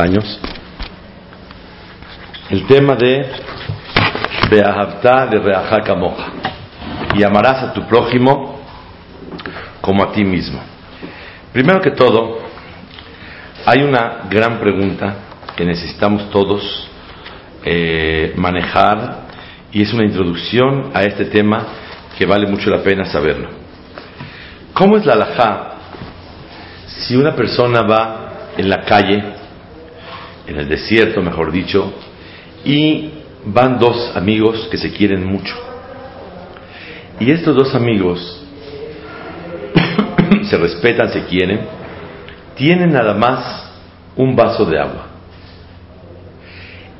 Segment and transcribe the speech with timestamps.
[0.00, 0.40] años
[2.50, 3.30] el tema de
[4.50, 6.32] Beahavta de Reaja Kamoja
[7.14, 8.60] y amarás a tu prójimo
[9.80, 10.60] como a ti mismo.
[11.52, 12.40] Primero que todo,
[13.64, 15.16] hay una gran pregunta
[15.56, 16.88] que necesitamos todos
[17.64, 19.26] eh, manejar
[19.72, 21.66] y es una introducción a este tema
[22.18, 23.48] que vale mucho la pena saberlo.
[24.74, 25.72] ¿Cómo es la alajá
[26.86, 29.39] si una persona va en la calle
[30.50, 31.92] en el desierto, mejor dicho,
[32.64, 33.10] y
[33.46, 35.54] van dos amigos que se quieren mucho.
[37.20, 38.44] Y estos dos amigos
[40.50, 41.60] se respetan, se quieren,
[42.56, 43.70] tienen nada más
[44.16, 45.06] un vaso de agua.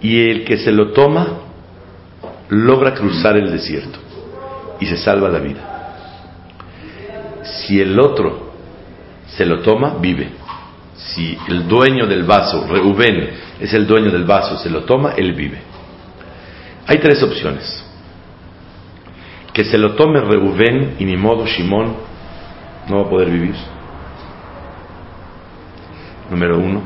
[0.00, 1.40] Y el que se lo toma
[2.48, 3.98] logra cruzar el desierto
[4.78, 5.60] y se salva la vida.
[7.42, 8.52] Si el otro
[9.26, 10.39] se lo toma, vive
[11.06, 15.32] si el dueño del vaso, Reuben, es el dueño del vaso, se lo toma, él
[15.32, 15.58] vive.
[16.86, 17.84] Hay tres opciones.
[19.52, 21.96] Que se lo tome Reuben y ni modo Shimón
[22.88, 23.54] no va a poder vivir.
[26.30, 26.82] Número uno.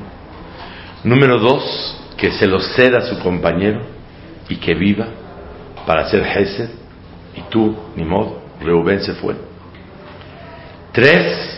[1.03, 3.83] Número dos, que se lo ceda a su compañero
[4.49, 5.07] y que viva
[5.87, 6.71] para hacer Hesed
[7.37, 9.35] y tú, ni modo, Reuben se fue.
[10.93, 11.54] Tres,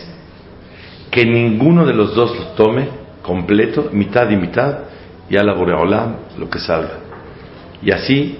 [1.17, 2.91] que ninguno de los dos lo tome
[3.22, 4.81] completo, mitad y mitad,
[5.31, 6.98] y a la Boreolam lo que salga.
[7.81, 8.39] Y así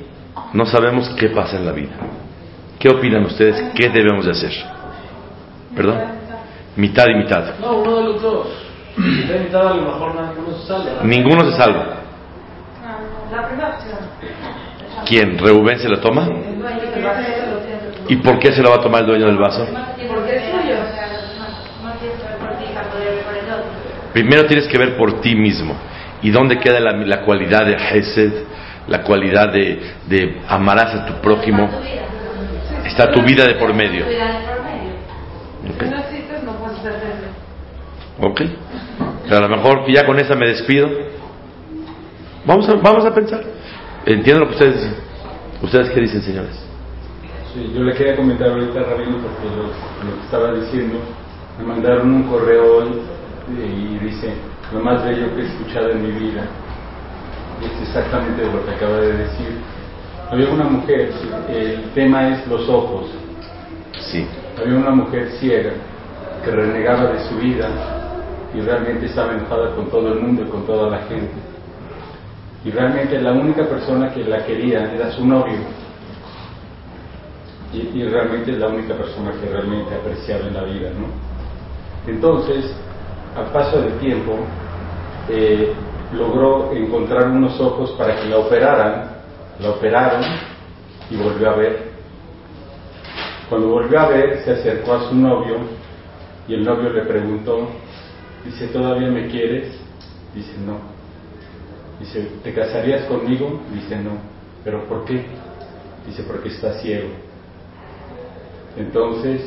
[0.53, 1.95] no sabemos qué pasa en la vida.
[2.79, 3.73] ¿Qué opinan ustedes?
[3.75, 4.53] ¿Qué debemos de hacer?
[5.75, 6.01] ¿Perdón?
[6.77, 7.59] Mitad y mitad.
[7.61, 8.47] No, uno de los dos.
[8.99, 11.03] Mitad y mitad a lo mejor ninguno se salva.
[11.03, 11.87] Ninguno se salva.
[13.33, 13.99] La primera opción.
[15.07, 15.39] ¿Quién?
[15.39, 16.29] ¿Reubén se lo toma?
[18.07, 19.67] ¿Y por qué se lo va a tomar el dueño del vaso?
[19.67, 20.77] Porque es suyo.
[21.87, 23.71] No tienes que ver por ti para poder ver por el otro.
[24.17, 25.75] Primero tienes que ver por ti mismo.
[26.22, 28.33] ¿Y dónde queda la, la cualidad de Hesed?
[28.89, 31.69] La cualidad de, de amarás a tu prójimo.
[32.87, 34.06] Está tu vida de por medio.
[34.06, 35.91] Jefe.
[38.22, 38.41] ¿Ok?
[39.25, 40.88] Pero a lo mejor ya con esa me despido.
[42.47, 43.44] Vamos a, vamos a pensar.
[44.06, 44.94] Entiendo lo que ustedes dicen.
[45.60, 46.59] ¿Ustedes qué dicen, señores?
[47.53, 49.65] Sí, yo le quería comentar ahorita, Rabino, porque lo,
[50.09, 51.00] lo que estaba diciendo,
[51.59, 53.16] me mandaron un correo hoy
[53.49, 54.33] y dice,
[54.73, 56.43] lo más bello que he escuchado en mi vida.
[57.62, 59.59] Es exactamente lo que acaba de decir.
[60.31, 61.12] Había una mujer,
[61.49, 63.06] el tema es los ojos.
[64.11, 64.27] Sí.
[64.61, 65.73] Había una mujer ciega
[66.45, 67.69] que renegaba de su vida
[68.55, 71.35] y realmente estaba enojada con todo el mundo y con toda la gente.
[72.65, 75.59] Y realmente la única persona que la quería era su novio.
[77.73, 82.11] Y, y realmente es la única persona que realmente apreciaba en la vida, ¿no?
[82.11, 82.75] Entonces,
[83.37, 84.39] al paso del tiempo,
[85.29, 85.75] eh,
[86.13, 89.11] logró encontrar unos ojos para que la operaran,
[89.61, 90.23] la operaron
[91.11, 91.91] y volvió a ver.
[93.49, 95.57] Cuando volvió a ver, se acercó a su novio
[96.49, 97.69] y el novio le preguntó,
[98.45, 99.77] dice, ¿todavía me quieres?
[100.35, 100.79] Dice, no.
[102.01, 103.61] Dice, ¿te casarías conmigo?
[103.73, 104.13] Dice, no.
[104.65, 105.25] ¿Pero por qué?
[106.07, 107.09] Dice, porque está ciego.
[108.77, 109.43] Entonces,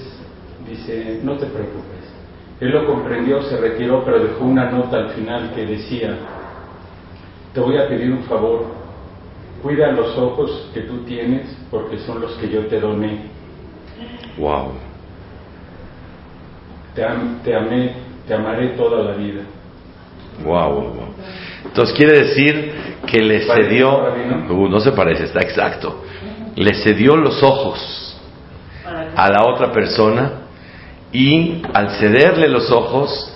[0.68, 1.99] dice, no te preocupes.
[2.59, 6.14] Él lo comprendió, se retiró, pero dejó una nota al final que decía,
[7.53, 8.66] te voy a pedir un favor,
[9.64, 13.22] cuida los ojos que tú tienes porque son los que yo te doné.
[14.38, 14.74] Wow.
[16.96, 17.94] Te, am- te amé,
[18.28, 19.41] te amaré toda la vida.
[20.44, 21.08] Wow, wow, wow.
[21.66, 22.74] Entonces quiere decir
[23.06, 24.03] que le ¿Parece cedió.
[24.50, 26.03] Uh, no se parece, está exacto.
[26.56, 28.18] Le cedió los ojos
[29.16, 30.31] a la otra persona
[31.12, 33.36] y al cederle los ojos,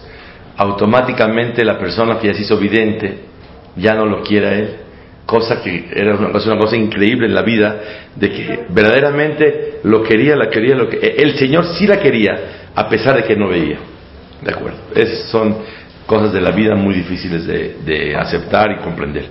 [0.57, 3.19] automáticamente la persona que ya se hizo vidente
[3.75, 4.69] ya no lo quiere él.
[5.25, 7.79] Cosa que era una cosa, increíble en la vida,
[8.15, 12.89] de que verdaderamente lo quería, la quería, lo que, el Señor sí la quería, a
[12.89, 13.77] pesar de que no veía.
[14.41, 14.79] De acuerdo.
[14.93, 15.57] Esas son
[16.05, 19.25] cosas de la vida muy difíciles de, de aceptar y comprender.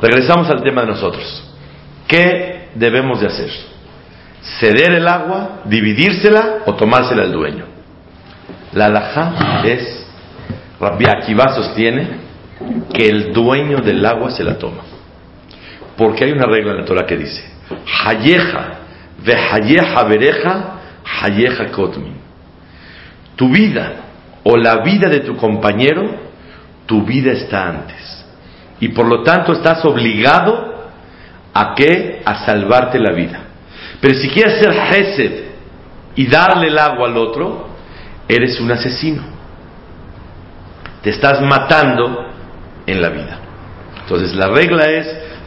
[0.00, 1.52] Regresamos al tema de nosotros.
[2.06, 3.50] ¿Qué debemos de hacer?
[4.60, 7.73] ¿Ceder el agua, dividírsela o tomársela al dueño?
[8.74, 10.06] La alajá es,
[10.80, 12.08] Rabbi Akiva sostiene
[12.92, 14.82] que el dueño del agua se la toma.
[15.96, 17.44] Porque hay una regla en la Torah que dice,
[18.04, 18.80] Hayeja
[19.24, 20.64] ve Hayeja bereja,
[21.22, 22.16] Hayeja kotmin.
[23.36, 23.92] Tu vida
[24.42, 26.02] o la vida de tu compañero,
[26.86, 28.26] tu vida está antes.
[28.80, 30.90] Y por lo tanto estás obligado
[31.52, 32.22] a qué?
[32.24, 33.40] A salvarte la vida.
[34.00, 35.44] Pero si quieres ser Hesed
[36.16, 37.73] y darle el agua al otro,
[38.28, 39.22] eres un asesino.
[41.02, 42.28] Te estás matando
[42.86, 43.38] en la vida.
[44.02, 45.06] Entonces la regla es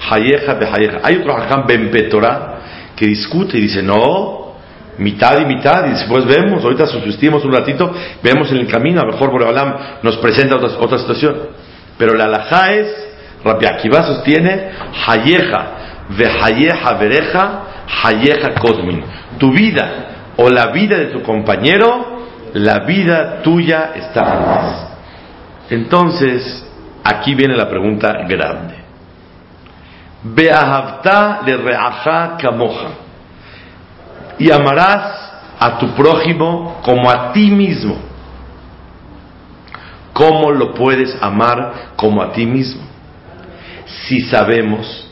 [0.09, 1.00] hayeja de hayeja.
[1.03, 2.57] Hay otro hajam ben Petorah
[2.95, 4.56] que discute y dice, no,
[4.97, 7.94] mitad y mitad, y después vemos, ahorita subsistimos un ratito,
[8.24, 11.35] vemos en el camino, a lo mejor Boreolam nos presenta otra, otra situación.
[11.97, 12.88] Pero la alajá es,
[13.44, 14.69] Rabbi Akiva sostiene,
[15.06, 15.68] hayeja,
[16.41, 17.63] hayeja vereja,
[18.03, 19.03] hayeja kodmin.
[19.38, 22.17] Tu vida o la vida de tu compañero,
[22.54, 24.88] la vida tuya está antes.
[25.70, 26.66] Entonces,
[27.04, 28.76] aquí viene la pregunta grande.
[30.24, 32.90] Beahavta le reaja kamoja.
[34.40, 35.28] Y amarás
[35.60, 37.98] a tu prójimo como a ti mismo.
[40.14, 42.82] ¿Cómo lo puedes amar como a ti mismo?
[43.86, 45.08] Si sabemos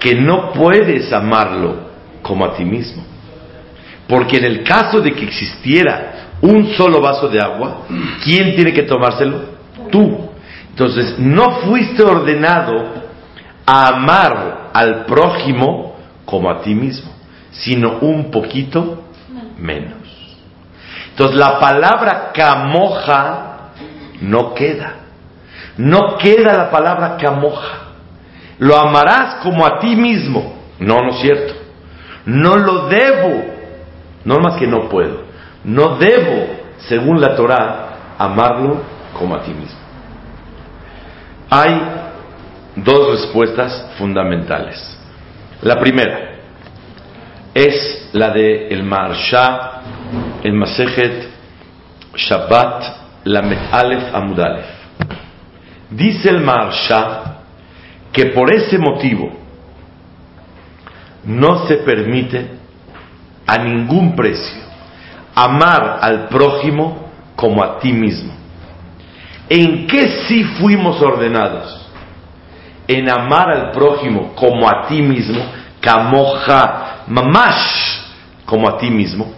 [0.00, 1.90] que no puedes amarlo
[2.22, 3.04] como a ti mismo.
[4.08, 7.82] Porque en el caso de que existiera un solo vaso de agua,
[8.22, 9.56] ¿quién tiene que tomárselo?
[9.90, 10.30] Tú.
[10.70, 12.84] Entonces, no fuiste ordenado
[13.64, 17.12] a amar al prójimo como a ti mismo,
[17.50, 19.04] sino un poquito
[19.58, 19.94] menos.
[21.10, 23.70] Entonces, la palabra camoja
[24.20, 24.94] no queda.
[25.78, 27.78] No queda la palabra camoja.
[28.58, 30.56] Lo amarás como a ti mismo.
[30.78, 31.54] No, no es cierto.
[32.26, 33.56] No lo debo
[34.26, 35.24] no más que no puedo.
[35.66, 36.46] No debo,
[36.78, 38.82] según la Torah, amarlo
[39.18, 39.80] como a ti mismo.
[41.50, 41.82] Hay
[42.76, 44.96] dos respuestas fundamentales.
[45.62, 46.36] La primera
[47.52, 49.82] es la de el Marsha,
[50.44, 51.30] el Masejet
[52.14, 53.40] Shabbat, la
[53.72, 54.66] Aleph Amudalef.
[55.90, 57.38] Dice el Marsha
[58.12, 59.32] que por ese motivo
[61.24, 62.50] no se permite
[63.48, 64.65] a ningún precio
[65.36, 68.32] amar al prójimo como a ti mismo.
[69.48, 71.88] ¿En qué sí fuimos ordenados?
[72.88, 75.40] En amar al prójimo como a ti mismo,
[75.80, 78.00] kamoja, mamash,
[78.46, 79.30] como a ti mismo.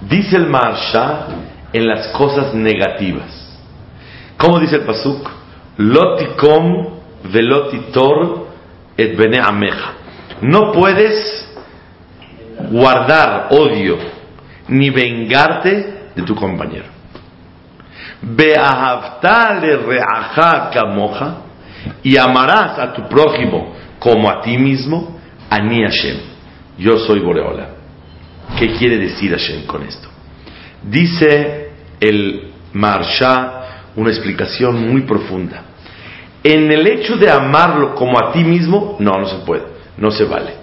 [0.00, 1.26] Dice el Marsha
[1.72, 3.58] en las cosas negativas.
[4.38, 5.28] ¿Cómo dice el Pasuk?
[5.76, 8.48] Lotikom velotitor
[8.96, 9.92] et bene ameja.
[10.40, 11.48] No puedes
[12.70, 14.21] guardar odio
[14.72, 16.86] ni vengarte de tu compañero.
[18.22, 21.36] Beahavtale reaja kamoja
[22.02, 25.18] y amarás a tu prójimo como a ti mismo,
[25.50, 26.16] ani Hashem.
[26.78, 27.68] Yo soy Boreola.
[28.58, 30.08] ¿Qué quiere decir Hashem con esto?
[30.82, 31.70] Dice
[32.00, 33.62] el Marsha
[33.96, 35.64] una explicación muy profunda.
[36.42, 39.64] En el hecho de amarlo como a ti mismo, no, no se puede,
[39.96, 40.54] no se vale.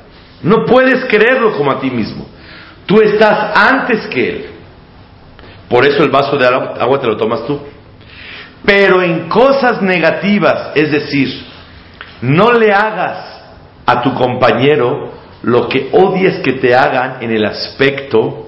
[0.42, 2.26] No puedes creerlo como a ti mismo.
[2.90, 4.46] Tú estás antes que Él.
[5.70, 7.60] Por eso el vaso de agua te lo tomas tú.
[8.66, 11.46] Pero en cosas negativas, es decir,
[12.22, 13.44] no le hagas
[13.86, 15.12] a tu compañero
[15.44, 18.48] lo que odies que te hagan en el aspecto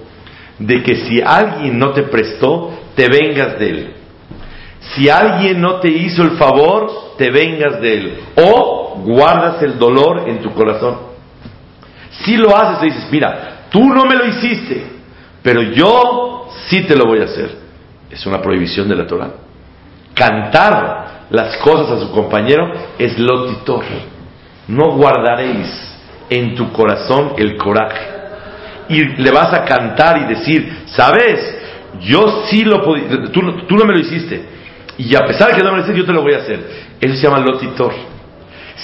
[0.58, 3.94] de que si alguien no te prestó, te vengas de él.
[4.96, 8.20] Si alguien no te hizo el favor, te vengas de él.
[8.44, 10.98] O guardas el dolor en tu corazón.
[12.24, 14.86] Si lo haces, dices, mira, tú no me lo hiciste,
[15.42, 17.50] pero yo sí te lo voy a hacer.
[18.12, 19.32] Es una prohibición de la Torah.
[20.14, 23.84] Cantar las cosas a su compañero es lotitor.
[24.68, 25.92] No guardaréis
[26.30, 28.08] en tu corazón el coraje.
[28.90, 31.58] Y le vas a cantar y decir, ¿sabes?
[32.02, 34.46] Yo sí lo podía, tú, no me lo hiciste.
[34.98, 36.60] Y a pesar de que no me lo hiciste, yo te lo voy a hacer.
[37.00, 37.94] Eso se llama lotitor.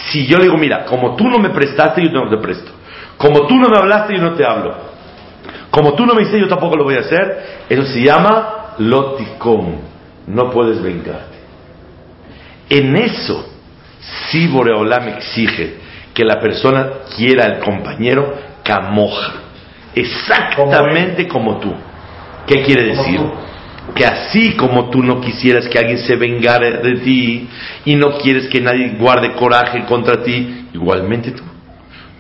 [0.10, 2.72] Si yo le digo, mira, como tú no me prestaste, yo no te presto.
[3.18, 4.76] Como tú no me hablaste, yo no te hablo.
[5.72, 7.66] Como tú no me hiciste, yo tampoco lo voy a hacer.
[7.70, 9.76] Eso se llama loticom.
[10.28, 11.38] No puedes vengarte.
[12.70, 13.48] En eso,
[14.30, 15.76] sí Boreolam exige
[16.14, 18.34] que la persona quiera al compañero
[18.64, 19.34] camoja.
[19.96, 21.74] Exactamente como tú.
[22.46, 23.20] ¿Qué quiere decir?
[23.96, 27.48] Que así como tú no quisieras que alguien se vengara de ti
[27.86, 31.44] y no quieres que nadie guarde coraje contra ti, igualmente tú.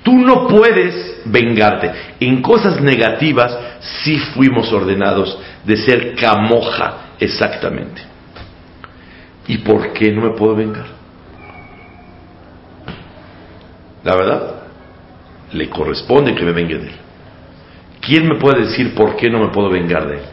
[0.08, 1.92] Tú no puedes vengarte.
[2.22, 8.04] En cosas negativas sí fuimos ordenados de ser camoja exactamente.
[9.48, 10.86] ¿Y por qué no me puedo vengar?
[14.06, 14.56] La verdad,
[15.52, 16.96] le corresponde que me vengue de él.
[18.00, 20.24] ¿Quién me puede decir por qué no me puedo vengar de él?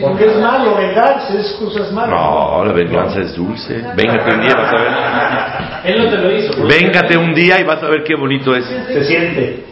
[0.00, 2.10] Porque es malo vengarse, es cosas malas.
[2.10, 3.82] No, la venganza es dulce.
[3.96, 5.94] Véngate un día, vas a ver.
[5.94, 6.66] Él no te lo hizo.
[6.66, 8.64] Véngate un día y vas a ver qué bonito es.
[8.64, 9.64] Se siente.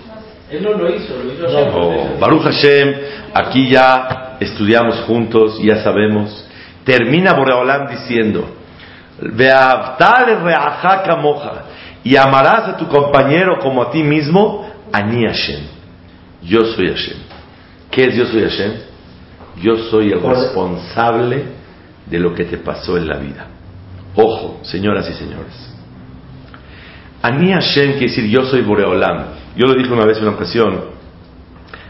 [0.50, 2.94] Él no lo hizo, lo hizo Oh, Baruch Hashem,
[3.32, 6.44] aquí ya estudiamos juntos, ya sabemos
[6.84, 8.46] termina Boreolam diciendo,
[9.20, 11.64] Veavtale reaja moja,
[12.04, 15.60] y amarás a tu compañero como a ti mismo, Ani Hashem.
[16.42, 17.16] Yo soy Hashem.
[17.90, 18.72] ¿Qué es yo soy Hashem?
[19.60, 21.44] Yo soy el responsable
[22.06, 23.46] de lo que te pasó en la vida.
[24.14, 25.74] Ojo, señoras y señores.
[27.22, 29.24] Ani Hashem quiere decir yo soy Boreolam.
[29.56, 30.80] Yo lo dije una vez en una ocasión.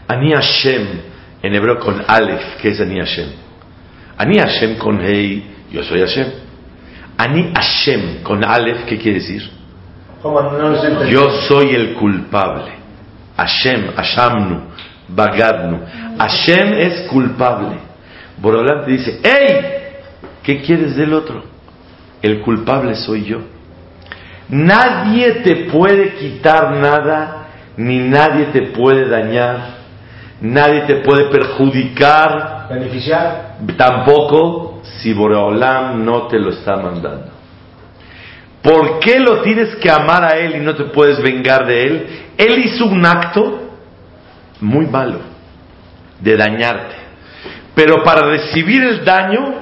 [0.07, 0.87] Ani Hashem
[1.41, 3.29] en hebreo con Aleph, que es Ani Hashem.
[4.17, 6.27] Ani Hashem con Hei, yo soy Hashem.
[7.17, 9.49] Ani Hashem con Aleph, ¿qué quiere decir?
[11.09, 12.71] Yo soy el culpable.
[13.37, 14.61] Hashem, Hashamnu,
[15.09, 15.79] Bagadnu.
[16.17, 17.77] Hashem es culpable.
[18.37, 19.75] Boreolam te dice, ¡Ey!
[20.43, 21.43] ¿Qué quieres del otro?
[22.21, 23.39] El culpable soy yo.
[24.49, 29.57] Nadie te puede quitar nada, ni nadie te puede dañar,
[30.39, 37.31] nadie te puede perjudicar, beneficiar, tampoco si Boreolam no te lo está mandando.
[38.61, 42.07] ¿Por qué lo tienes que amar a Él y no te puedes vengar de Él?
[42.37, 43.61] Él hizo un acto
[44.61, 45.34] muy malo
[46.19, 46.95] de dañarte.
[47.73, 49.53] Pero para recibir el daño,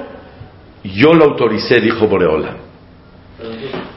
[0.84, 2.58] yo lo autoricé, dijo Boreolam.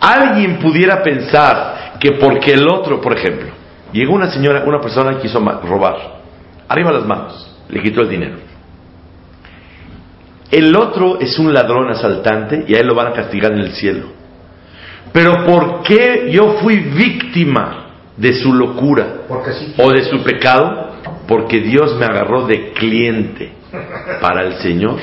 [0.00, 3.48] Alguien pudiera pensar que porque el otro, por ejemplo,
[3.92, 6.20] llegó una señora, una persona que quiso robar,
[6.68, 8.36] arriba las manos, le quitó el dinero.
[10.50, 13.72] El otro es un ladrón asaltante y a él lo van a castigar en el
[13.72, 14.06] cielo.
[15.12, 17.86] Pero ¿por qué yo fui víctima
[18.16, 19.06] de su locura
[19.78, 20.85] o de su pecado?
[21.26, 23.52] Porque Dios me agarró de cliente
[24.20, 24.98] para el Señor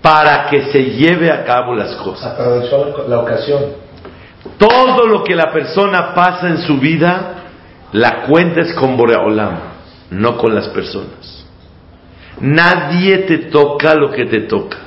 [0.00, 2.32] para que se lleve a cabo las cosas.
[2.32, 3.64] Aprovechó la ocasión.
[4.56, 7.44] Todo lo que la persona pasa en su vida,
[7.92, 9.58] la cuenta es con Boreolam,
[10.10, 11.46] no con las personas.
[12.40, 14.78] Nadie te toca lo que te toca.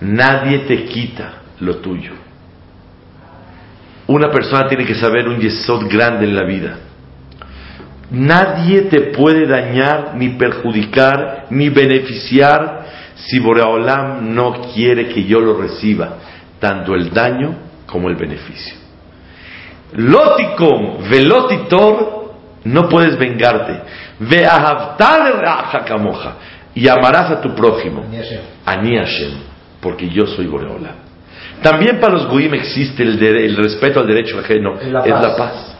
[0.00, 2.12] Nadie te quita lo tuyo.
[4.06, 6.78] Una persona tiene que saber un yesod grande en la vida.
[8.10, 15.60] Nadie te puede dañar, ni perjudicar, ni beneficiar si Boreolam no quiere que yo lo
[15.60, 16.16] reciba,
[16.58, 17.54] tanto el daño
[17.86, 18.76] como el beneficio.
[19.92, 22.34] Loticom, velotitor,
[22.64, 23.80] no puedes vengarte.
[24.20, 24.46] Ve
[25.86, 26.34] camoja
[26.74, 28.04] y amarás a tu prójimo.
[28.64, 29.32] Ani Hashem,
[29.80, 31.08] porque yo soy Boreolam.
[31.62, 35.77] También para los Goim existe el, el respeto al derecho ajeno, es la paz.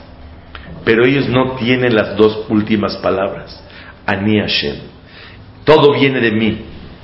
[0.88, 3.62] Pero ellos no tienen las dos últimas palabras.
[4.06, 4.76] Ani Hashem.
[5.62, 6.62] Todo viene de mí.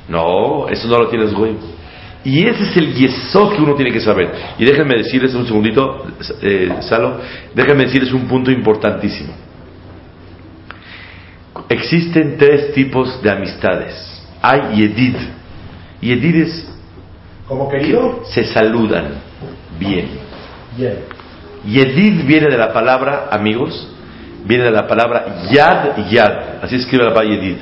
[0.08, 1.58] No, eso no lo tienes Goim.
[2.24, 4.32] Y ese es el yeso que uno tiene que saber.
[4.58, 6.06] Y déjenme decirles un segundito,
[6.40, 7.20] eh, Salo,
[7.54, 9.34] déjenme decirles un punto importantísimo.
[11.68, 13.94] Existen tres tipos de amistades.
[14.40, 15.16] Hay Yedid.
[16.00, 16.72] Yedid es
[17.46, 19.08] como querido, se saludan
[19.78, 20.08] bien.
[20.74, 21.13] Bien.
[21.66, 23.88] Yedid viene de la palabra amigos,
[24.44, 27.58] viene de la palabra yad yad, así escribe la palabra yedid.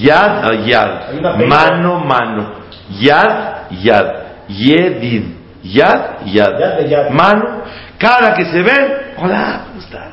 [0.00, 1.12] Yad yad,
[1.46, 2.52] mano mano,
[3.00, 4.12] yad yad,
[4.48, 5.24] yedid,
[5.62, 7.64] yad yad, mano,
[7.98, 10.12] cada que se ven, hola, ¿cómo está?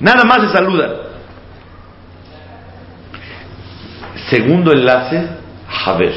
[0.00, 0.92] Nada más se saludan.
[4.30, 5.26] Segundo enlace,
[5.68, 6.14] Javer.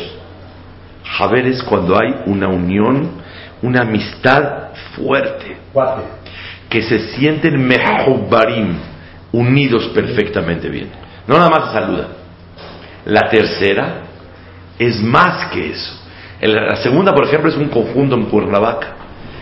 [1.04, 3.22] Javer es cuando hay una unión,
[3.62, 4.61] una amistad
[4.96, 5.58] fuerte.
[6.70, 8.78] Que se sienten mehubarim,
[9.32, 10.90] unidos perfectamente bien.
[11.28, 12.08] No nada más se saludan.
[13.06, 14.02] La tercera
[14.78, 15.98] es más que eso.
[16.42, 18.96] La segunda, por ejemplo, es un conjunto en Cuernavaca.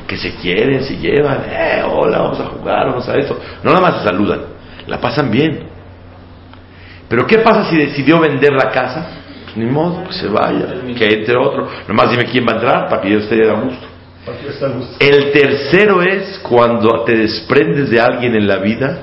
[0.07, 3.39] Que se quieren, se llevan, eh, hola, vamos a jugar, vamos a esto.
[3.63, 4.41] No nada más se saludan,
[4.87, 5.67] la pasan bien.
[7.07, 9.19] Pero ¿qué pasa si decidió vender la casa?
[9.55, 10.67] ni modo, que se vaya,
[10.97, 11.67] que entre otro.
[11.87, 13.87] Nomás dime quién va a entrar para que yo esté a gusto.
[14.99, 18.99] El tercero es cuando te desprendes de alguien en la vida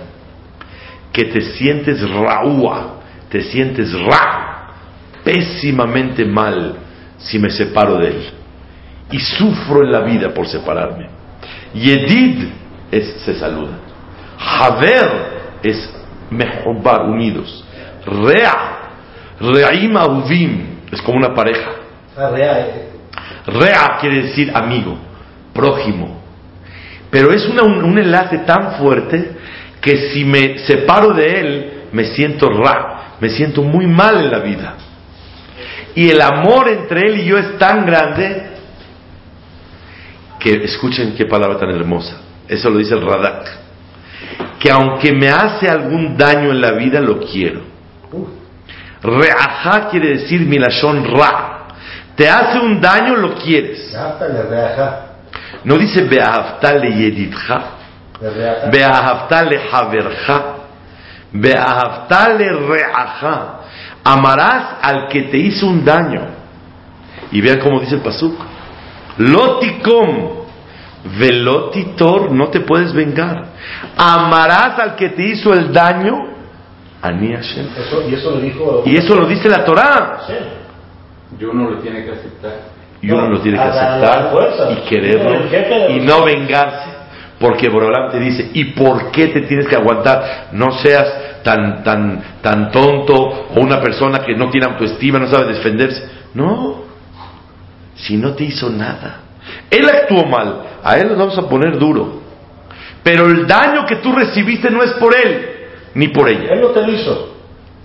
[1.13, 4.75] que te sientes raúa, te sientes ra,
[5.25, 6.77] pésimamente mal
[7.19, 8.23] si me separo de él.
[9.11, 11.09] Y sufro en la vida por separarme.
[11.73, 12.49] Yedid
[12.91, 13.79] es se saluda.
[14.39, 15.11] Haver
[15.63, 15.91] es
[16.31, 17.65] mejobar, unidos.
[18.05, 18.77] Rea
[19.41, 21.71] Re'im Ahuvim es como una pareja.
[23.47, 24.99] Rea quiere decir amigo,
[25.53, 26.21] prójimo.
[27.11, 29.31] Pero es un, enlace tan fuerte
[29.81, 34.41] que si me separo de él, me siento ra, me siento muy mal en la
[34.41, 34.75] vida.
[35.95, 38.43] Y el amor entre él y yo es tan grande
[40.41, 42.21] que escuchen qué palabra tan hermosa.
[42.49, 43.59] Eso lo dice el Radak.
[44.59, 47.63] Que aunque me hace algún daño en la vida, lo quiero.
[49.03, 51.56] Re'ajá quiere decir milashon ra.
[52.17, 53.95] Te hace un daño, lo quieres.
[55.65, 57.61] No dice Beahavta le yedidja,
[58.21, 58.71] Le reaja.
[58.71, 60.43] Beahavta le haverja,
[61.33, 63.61] Beahavta le reaja.
[64.03, 66.23] Amarás al que te hizo un daño.
[67.33, 68.35] Y vean cómo dice el pasuk.
[69.19, 70.47] Loticom,
[71.19, 73.47] velotitor, no te puedes vengar.
[73.97, 76.15] Amarás al que te hizo el daño.
[77.03, 77.69] Ani Hashem.
[77.77, 78.83] Eso, y eso lo dijo.
[78.87, 80.21] Y eso lo dice la Torah.
[80.27, 80.35] Sí.
[81.39, 82.53] Y uno lo tiene que aceptar.
[83.03, 84.73] Y uno lo tiene que aceptar fuerza.
[84.73, 86.97] y quererlo y no vengarse.
[87.39, 90.49] Porque Borolam te dice, ¿y por qué te tienes que aguantar?
[90.53, 95.53] No seas tan, tan, tan tonto o una persona que no tiene autoestima, no sabe
[95.53, 96.03] defenderse.
[96.33, 96.85] No,
[97.95, 99.21] si no te hizo nada.
[99.71, 102.23] Él actuó mal, a él lo vamos a poner duro.
[103.03, 105.49] Pero el daño que tú recibiste no es por él,
[105.95, 107.35] ni por ella Él no te lo hizo.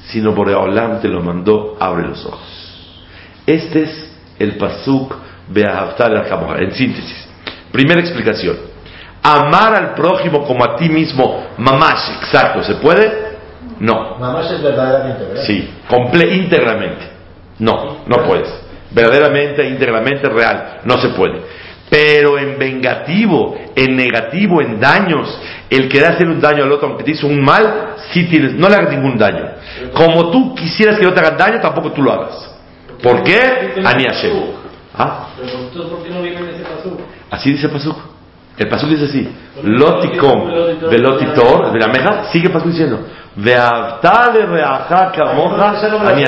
[0.07, 2.60] sino Boreolam te lo mandó, abre los ojos.
[3.51, 5.13] Este es el pasuk
[5.49, 7.27] Beahavtal al En síntesis,
[7.71, 8.57] primera explicación.
[9.21, 13.31] Amar al prójimo como a ti mismo, mamash, exacto, ¿se puede?
[13.79, 14.17] No.
[14.17, 15.43] Mamá es verdaderamente, ¿verdad?
[15.43, 17.03] Sí, comple íntegramente.
[17.59, 18.49] No, no puedes.
[18.91, 21.41] Verdaderamente, íntegramente, real, no se puede.
[21.89, 25.37] Pero en vengativo, en negativo, en daños,
[25.69, 28.69] el querer hacer un daño al otro, aunque te hizo un mal, sí tienes, no
[28.69, 29.45] le hagas ningún daño.
[29.93, 32.50] Como tú quisieras que no te hagan daño, tampoco tú lo hagas.
[33.01, 33.73] ¿Por qué?
[33.83, 34.05] Ani.
[34.97, 35.27] ¿Ah?
[35.89, 36.97] ¿por qué no viene en ese paso?
[37.29, 37.97] Así dice el pasuk.
[38.57, 39.29] El pasuk dice así:
[39.63, 40.49] Loticom,
[40.89, 42.99] velotitor, de la meja, sigue pasuk diciendo:
[43.35, 45.69] Veavtale reaja kamoja
[46.07, 46.25] ani.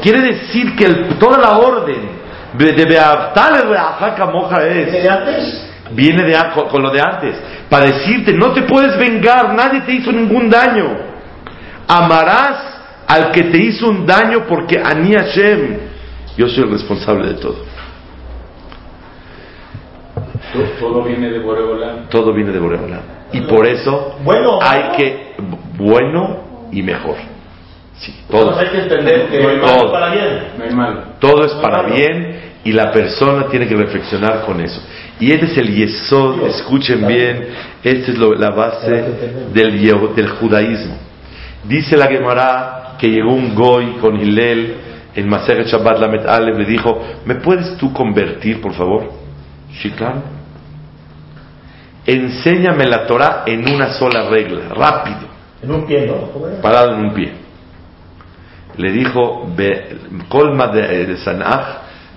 [0.00, 2.08] Quiere decir que el- toda la orden
[2.54, 5.62] de de Veavtale reaja kamoja es ¿Desde antes?
[5.90, 7.36] viene de, con, con lo de antes,
[7.68, 10.96] para decirte, no te puedes vengar, nadie te hizo ningún daño.
[11.88, 12.74] Amarás
[13.06, 15.78] al que te hizo un daño porque Ani Hashem,
[16.36, 17.56] yo soy el responsable de todo.
[20.80, 22.08] Todo, viene de Boreolam.
[22.08, 23.00] Todo viene de Boreolam.
[23.32, 25.34] Y por eso Bueno, hay que,
[25.76, 27.16] bueno y mejor.
[27.98, 28.42] Sí, todo.
[28.52, 29.92] Entonces hay que entender que No todo.
[29.92, 30.38] para bien.
[30.58, 31.04] No hay mal.
[31.18, 34.80] Todo es para bien y la persona tiene que reflexionar con eso.
[35.20, 37.48] Y este es el yesod, escuchen bien,
[37.82, 39.04] esta es lo- la base
[39.52, 40.96] del judaísmo.
[41.64, 44.74] Dice la Gemara que llegó un goy con Hillel
[45.16, 49.10] en Maseret Shabbat Lamet Aleph, le dijo, ¿me puedes tú convertir, por favor?
[49.80, 50.22] Sí, claro.
[52.06, 55.28] Enséñame la Torah en una sola regla, rápido
[55.62, 56.60] En un pie, ¿no?
[56.62, 57.32] Parado en un pie.
[58.76, 59.96] Le dijo, "Be-
[60.28, 61.66] colma de, de Sanaj,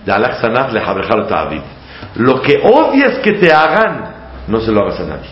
[0.06, 0.82] de Alach Sanaj le
[1.28, 1.62] ta'avid.
[2.16, 4.14] Lo que odias que te hagan,
[4.48, 5.30] no se lo hagas a nadie.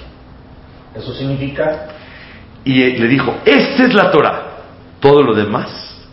[0.96, 1.90] Eso significa
[2.64, 4.42] Y eh, le dijo, esta es la Torah.
[5.00, 6.06] Todo lo demás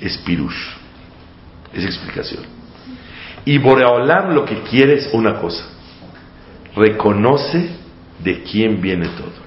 [0.00, 0.81] es pirush.
[1.72, 2.44] Es explicación.
[3.44, 5.64] Y Boreolam lo que quiere es una cosa.
[6.76, 7.76] Reconoce
[8.22, 9.42] de quién viene todo.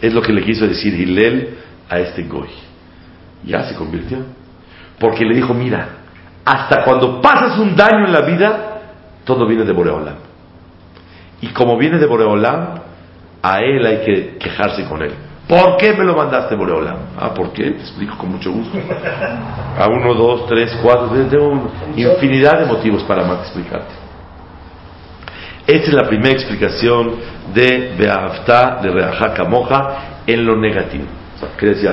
[0.00, 2.48] Es lo que le quiso decir Hillel a este Goy.
[3.44, 4.18] Ya se convirtió.
[4.98, 5.88] Porque le dijo, mira,
[6.44, 8.80] hasta cuando pasas un daño en la vida,
[9.24, 10.16] todo viene de Boreolam.
[11.40, 12.80] Y como viene de Boreolam,
[13.42, 15.12] a él hay que quejarse con él.
[15.48, 16.98] ¿Por qué me lo mandaste, Boreolam?
[17.16, 17.70] Ah, ¿por qué?
[17.70, 18.76] Te explico con mucho gusto.
[19.78, 23.94] A uno, dos, tres, cuatro, tengo infinidad de motivos para más explicarte.
[25.66, 27.16] Esta es la primera explicación
[27.54, 31.06] de Beahavta, de Reajá Kamoja, en lo negativo.
[31.56, 31.92] ¿Qué decía?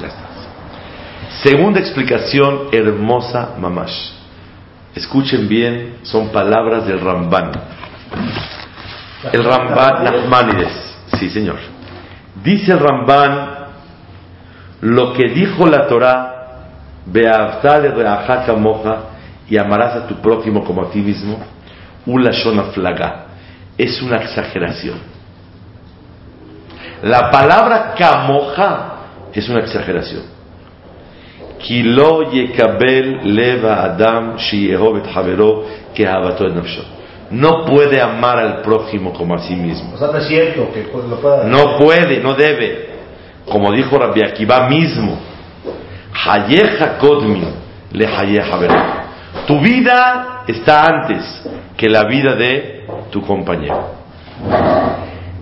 [0.00, 0.24] Ya está.
[1.42, 4.12] Segunda explicación hermosa, mamash.
[4.94, 7.50] Escuchen bien, son palabras del Ramban.
[9.32, 11.73] El Ramban Nachmanides, sí señor.
[12.44, 13.54] Dice el Ramban
[14.82, 16.30] lo que dijo la Torah,
[17.06, 18.96] Beavtale reajá kamoja
[19.48, 21.38] y amarás a tu prójimo como a ti mismo,
[22.04, 23.24] Ulashon aflaga,
[23.78, 24.98] es una exageración.
[27.02, 28.92] La palabra kamoja
[29.32, 30.24] es una exageración.
[31.60, 36.04] Kilo yekabel leva adam sheyehov et havero que.
[37.30, 39.94] No puede amar al prójimo como a sí mismo.
[39.94, 42.94] O sea, no es cierto que lo pueda No puede, no debe.
[43.48, 45.18] Como dijo Rabbi Akiva mismo,
[46.26, 47.44] Hayeja Kodmi
[47.92, 48.58] le Hayeja.
[49.46, 51.42] Tu vida está antes
[51.76, 53.90] que la vida de tu compañero.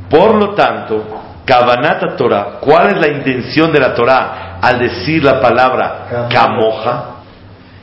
[0.08, 1.04] Por lo tanto,
[1.44, 7.06] Kabanata Torah, ¿cuál es la intención de la Torah al decir la palabra Kamoja?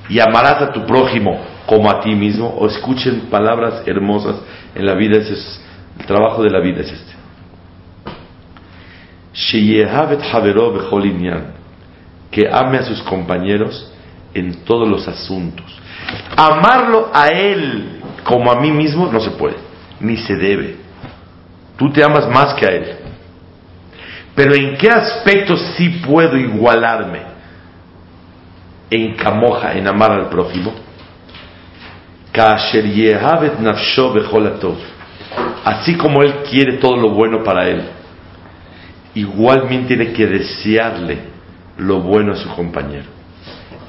[0.10, 2.48] Y amarás a tu prójimo como a ti mismo.
[2.58, 4.38] O escuchen palabras hermosas
[4.74, 5.62] en la vida, ese es
[6.00, 7.14] el trabajo de la vida es este.
[12.32, 13.92] Que ame a sus compañeros
[14.34, 15.66] en todos los asuntos.
[16.36, 19.58] Amarlo a Él como a mí mismo no se puede,
[20.00, 20.78] ni se debe.
[21.78, 22.96] Tú te amas más que a Él.
[24.34, 27.20] Pero ¿en qué aspectos sí puedo igualarme
[28.90, 30.89] en camoja, en amar al prójimo?
[35.64, 37.84] Así como Él quiere todo lo bueno para Él,
[39.16, 41.18] igualmente tiene que desearle
[41.78, 43.08] lo bueno a su compañero,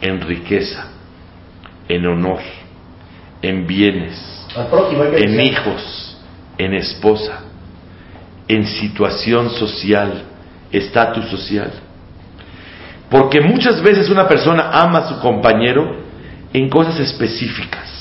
[0.01, 0.89] en riqueza,
[1.89, 2.41] en honor,
[3.43, 4.47] en bienes,
[5.17, 6.19] en hijos,
[6.59, 7.41] en esposa,
[8.49, 10.25] en situación social,
[10.73, 11.71] estatus social.
[13.09, 15.97] Porque muchas veces una persona ama a su compañero
[16.53, 18.00] en cosas específicas.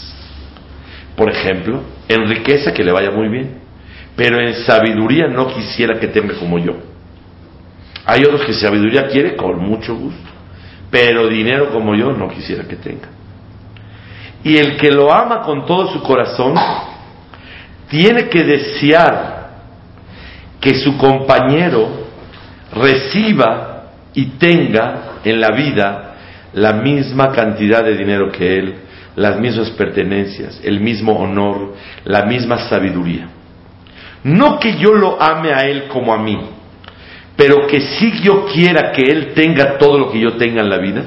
[1.19, 3.59] Por ejemplo, en riqueza que le vaya muy bien,
[4.15, 6.77] pero en sabiduría no quisiera que tenga como yo.
[8.05, 10.29] Hay otros que sabiduría quiere con mucho gusto,
[10.89, 13.09] pero dinero como yo no quisiera que tenga.
[14.45, 16.55] Y el que lo ama con todo su corazón,
[17.89, 19.49] tiene que desear
[20.61, 22.07] que su compañero
[22.73, 26.15] reciba y tenga en la vida
[26.53, 28.75] la misma cantidad de dinero que él,
[29.15, 31.73] las mismas pertenencias, el mismo honor,
[32.05, 33.27] la misma sabiduría.
[34.23, 36.37] No que yo lo ame a él como a mí,
[37.35, 40.77] pero que sí yo quiera que él tenga todo lo que yo tenga en la
[40.77, 41.03] vida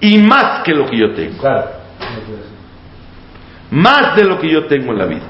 [0.00, 1.42] y más que lo que yo tengo.
[3.70, 5.22] Más de lo que yo tengo en la vida.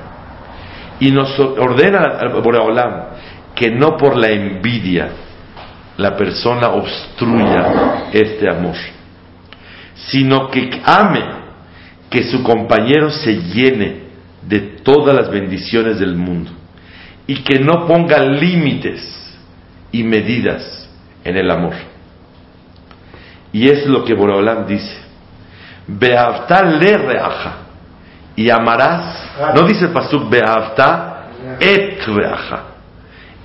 [0.99, 2.93] Y nos ordena Boreolam
[3.55, 5.11] que no por la envidia
[5.97, 8.77] la persona obstruya este amor,
[9.95, 11.42] sino que ame
[12.13, 14.03] que su compañero se llene
[14.43, 16.51] de todas las bendiciones del mundo
[17.27, 19.01] y que no ponga límites
[19.91, 20.91] y medidas
[21.25, 21.73] en el amor.
[23.51, 24.99] Y es lo que Boreolam dice.
[25.87, 27.57] Behavta le reaja
[28.37, 32.65] y amarás, no dice el pasuk Behavta et reaja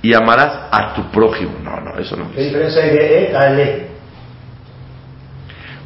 [0.02, 1.52] y amarás a tu prójimo.
[1.62, 3.88] No, no, eso no ¿Qué diferencia hay de et a le?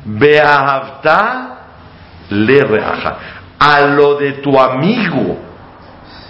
[0.04, 1.51] Beahavta
[2.30, 3.16] le reaja.
[3.58, 5.38] A lo de tu amigo,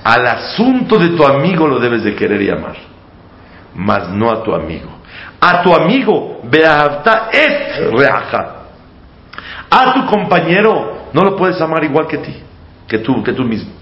[0.05, 2.76] al asunto de tu amigo lo debes de querer y amar,
[3.74, 4.90] mas no a tu amigo.
[5.40, 8.57] A tu amigo, beahavta et reaja.
[9.70, 12.35] A tu compañero no lo puedes amar igual que ti,
[12.87, 13.72] que tú, que tú mismo.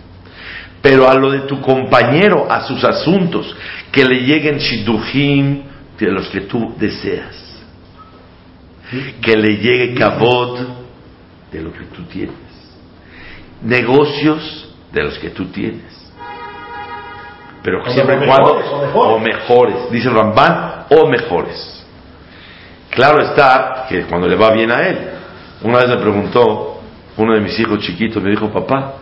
[0.81, 3.55] Pero a lo de tu compañero, a sus asuntos,
[3.93, 5.63] que le lleguen shidujim
[5.99, 7.37] de los que tú deseas.
[9.21, 10.81] Que le llegue kabod
[11.51, 12.35] de lo que tú tienes.
[13.63, 16.01] Negocios de los que tú tienes.
[17.63, 18.55] Pero siempre y cuando,
[18.95, 21.87] o mejores, dice Ramban, o mejores.
[22.91, 24.99] Claro está que cuando le va bien a él.
[25.63, 26.81] Una vez me preguntó
[27.17, 28.95] uno de mis hijos chiquitos, me dijo, papá,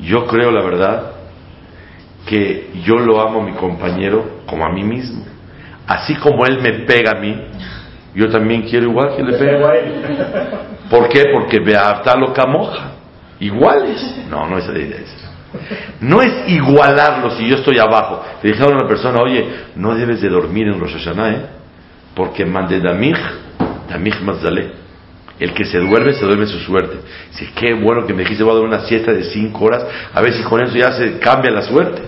[0.00, 1.12] yo creo la verdad
[2.26, 5.24] que yo lo amo a mi compañero como a mí mismo.
[5.86, 7.36] Así como él me pega a mí,
[8.14, 9.92] yo también quiero igual que le pegue a él.
[10.90, 11.24] ¿Por qué?
[11.32, 11.60] Porque
[12.18, 12.92] lo camoja.
[13.40, 14.26] Iguales.
[14.28, 14.98] No, no es idea.
[16.00, 18.22] No es igualarlo si yo estoy abajo.
[18.42, 19.46] Le dijeron a una persona, oye,
[19.76, 21.46] no debes de dormir en Rosh Hashanah, ¿eh?
[22.14, 23.18] Porque mande damich,
[23.88, 24.72] damich mazdale.
[25.38, 26.98] El que se duerme, se duerme su suerte.
[27.30, 30.20] Dice, qué bueno que me dijiste, voy a dar una siesta de cinco horas, a
[30.20, 32.02] ver si con eso ya se cambia la suerte.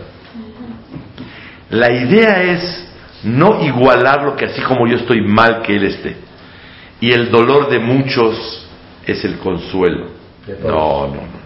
[1.70, 2.93] La idea es
[3.24, 6.16] no igualar lo que así como yo estoy mal que él esté.
[7.00, 8.68] Y el dolor de muchos
[9.06, 10.08] es el consuelo.
[10.62, 11.44] No, no, no.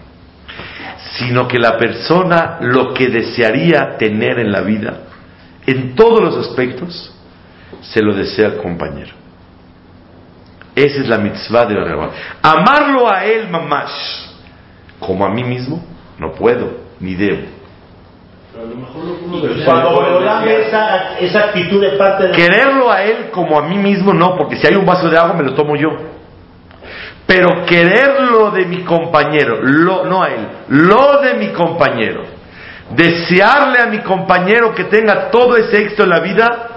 [1.17, 5.01] Sino que la persona lo que desearía tener en la vida,
[5.65, 7.13] en todos los aspectos,
[7.81, 9.13] se lo desea al compañero.
[10.75, 12.11] Esa es la mitzvah de la
[12.41, 14.27] Amarlo a él, mamash,
[14.99, 15.83] como a mí mismo,
[16.17, 17.58] no puedo, ni debo.
[19.63, 22.31] Cuando esa, esa actitud de parte de...
[22.31, 25.33] Quererlo a él como a mí mismo, no, porque si hay un vaso de agua
[25.33, 25.89] me lo tomo yo.
[27.25, 32.23] Pero quererlo de mi compañero, lo, no a él, lo de mi compañero,
[32.89, 36.67] desearle a mi compañero que tenga todo ese éxito en la vida,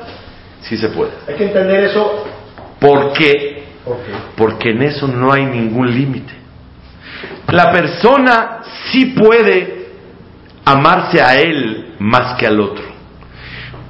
[0.60, 1.12] sí se puede.
[1.26, 2.24] Hay que entender eso.
[2.78, 3.64] ¿Por qué?
[3.84, 4.12] ¿Por qué?
[4.36, 6.32] Porque en eso no hay ningún límite.
[7.48, 9.81] La persona sí puede
[10.64, 12.84] amarse a él más que al otro.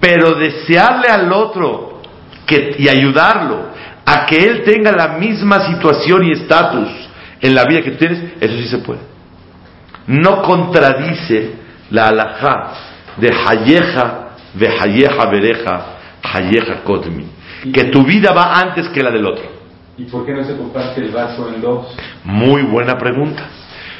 [0.00, 2.02] Pero desearle al otro
[2.46, 3.70] que, y ayudarlo
[4.04, 6.88] a que él tenga la misma situación y estatus
[7.40, 9.00] en la vida que tú tienes, eso sí se puede.
[10.06, 11.52] No contradice
[11.90, 12.72] la alajá
[13.16, 15.87] de Hayeja, de Hayeja Bereja,
[16.22, 17.26] Hayeja Kodmi,
[17.72, 19.44] que tu vida va antes que la del otro.
[19.98, 21.94] ¿Y por qué no se comparte el vaso en dos?
[22.24, 23.46] Muy buena pregunta.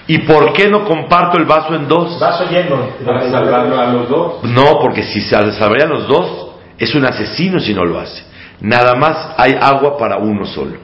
[0.07, 2.19] ¿Y por qué no comparto el vaso en dos?
[2.19, 2.89] Vaso lleno.
[3.05, 4.45] Para salvarlo a los dos.
[4.45, 8.25] No, porque si se salvarían los dos, es un asesino si no lo hace.
[8.61, 10.77] Nada más hay agua para uno solo.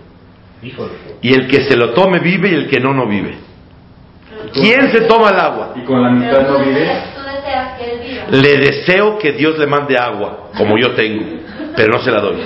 [0.63, 0.93] Híjole.
[1.23, 3.39] Y el que se lo tome vive y el que no, no vive.
[4.53, 5.73] ¿Quién se toma el agua?
[5.77, 6.89] Y con la mitad no vive.
[8.31, 11.25] Le deseo que Dios le mande agua, como yo tengo,
[11.75, 12.37] pero no se la doy.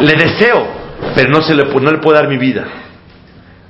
[0.00, 0.66] Le deseo,
[1.14, 2.64] pero no, se le, no le puedo dar mi vida.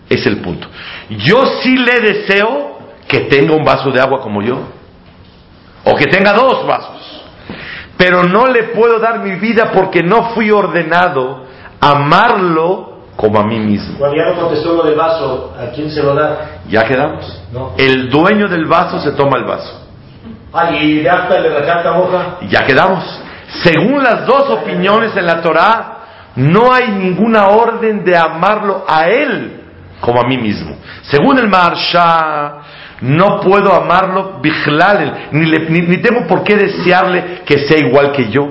[0.09, 0.69] Es el punto.
[1.11, 4.59] Yo sí le deseo que tenga un vaso de agua como yo.
[5.85, 7.25] O que tenga dos vasos.
[7.97, 11.45] Pero no le puedo dar mi vida porque no fui ordenado
[11.81, 13.99] a amarlo como a mí mismo.
[13.99, 16.61] Cuando ya no contestó lo del vaso, ¿a quién se lo da?
[16.69, 17.42] ¿Ya quedamos?
[17.53, 17.73] No.
[17.79, 19.87] El dueño del vaso se toma el vaso.
[20.81, 22.49] Y de acta le.
[22.49, 23.05] Ya quedamos.
[23.62, 25.99] Según las dos opiniones en la Torá,
[26.37, 29.56] no hay ninguna orden de amarlo a él
[30.07, 30.77] como a mí mismo.
[31.03, 32.55] Según el Maharsha,
[33.01, 34.40] no puedo amarlo
[35.33, 38.47] ni, le- ni, ni tengo por qué desearle que sea igual que yo.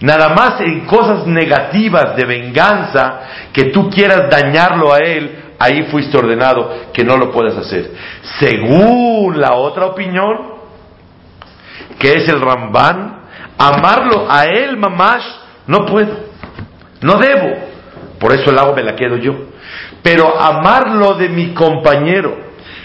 [0.00, 3.20] Nada más en cosas negativas de venganza
[3.52, 7.90] que tú quieras dañarlo a él, ahí fuiste ordenado que no lo puedes hacer.
[8.38, 10.54] Según la otra opinión,
[11.98, 13.18] que es el Ramban,
[13.58, 15.24] amarlo a él, mamash,
[15.66, 16.12] no puedo,
[17.00, 17.50] no debo.
[18.20, 19.53] Por eso el agua me la quedo yo.
[20.04, 22.36] Pero amarlo de mi compañero,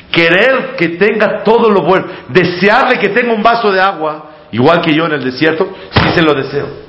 [0.09, 4.93] querer que tenga todo lo bueno, desearle que tenga un vaso de agua, igual que
[4.95, 6.87] yo en el desierto, sí se lo deseo.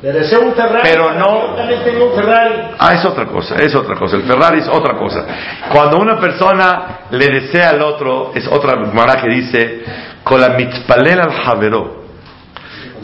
[0.00, 0.80] Le deseo un Ferrari.
[0.82, 2.54] Pero no- que Yo también tengo un Ferrari.
[2.78, 4.16] Ah, es otra cosa, es otra cosa.
[4.16, 5.26] El Ferrari es otra cosa.
[5.72, 9.82] Cuando una persona le desea al otro, es otra mara que dice,
[10.22, 12.04] con la mitzpalel al javero,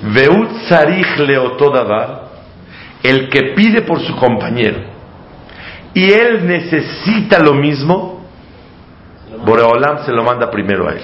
[0.02, 2.28] veut sarich leoto davar,
[3.02, 4.89] el que pide por su compañero,
[5.94, 8.20] y él necesita lo mismo,
[9.44, 11.02] Boreolam se lo manda primero a él.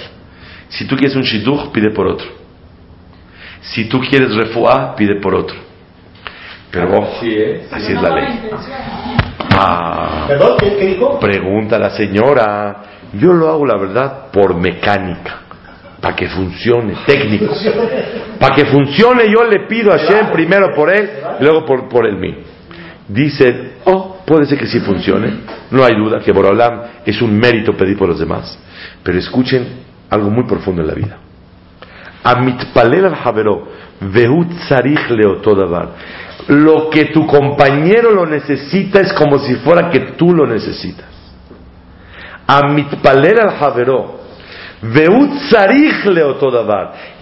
[0.68, 2.26] Si tú quieres un shidduch, pide por otro.
[3.60, 5.56] Si tú quieres refuá, pide por otro.
[6.70, 7.72] Pero ojo, Así es.
[7.72, 8.50] así es la ley.
[9.58, 10.56] Ah, ¿Perdón?
[10.58, 11.18] ¿Qué, qué dijo?
[11.18, 12.76] pregunta la señora.
[13.14, 15.42] Yo lo hago, la verdad, por mecánica.
[16.00, 17.54] Para que funcione, técnico.
[18.38, 22.06] Para que funcione, yo le pido a Shem primero por él y luego por, por
[22.06, 22.36] el mí.
[23.08, 25.32] Dice, oh, puede ser que sí funcione.
[25.70, 28.58] No hay duda que Borolam es un mérito pedir por los demás.
[29.02, 29.66] Pero escuchen
[30.10, 31.18] algo muy profundo en la vida.
[32.22, 33.68] Al Javero.
[36.48, 41.06] Lo que tu compañero lo necesita es como si fuera que tú lo necesitas.
[42.46, 42.86] Al
[43.58, 44.26] Javero.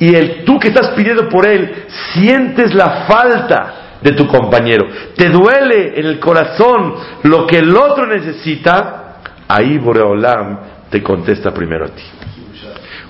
[0.00, 4.86] Y el tú que estás pidiendo por él, sientes la falta de tu compañero.
[5.16, 9.00] Te duele en el corazón lo que el otro necesita.
[9.48, 10.58] Ahí Boreolam
[10.90, 12.02] te contesta primero a ti.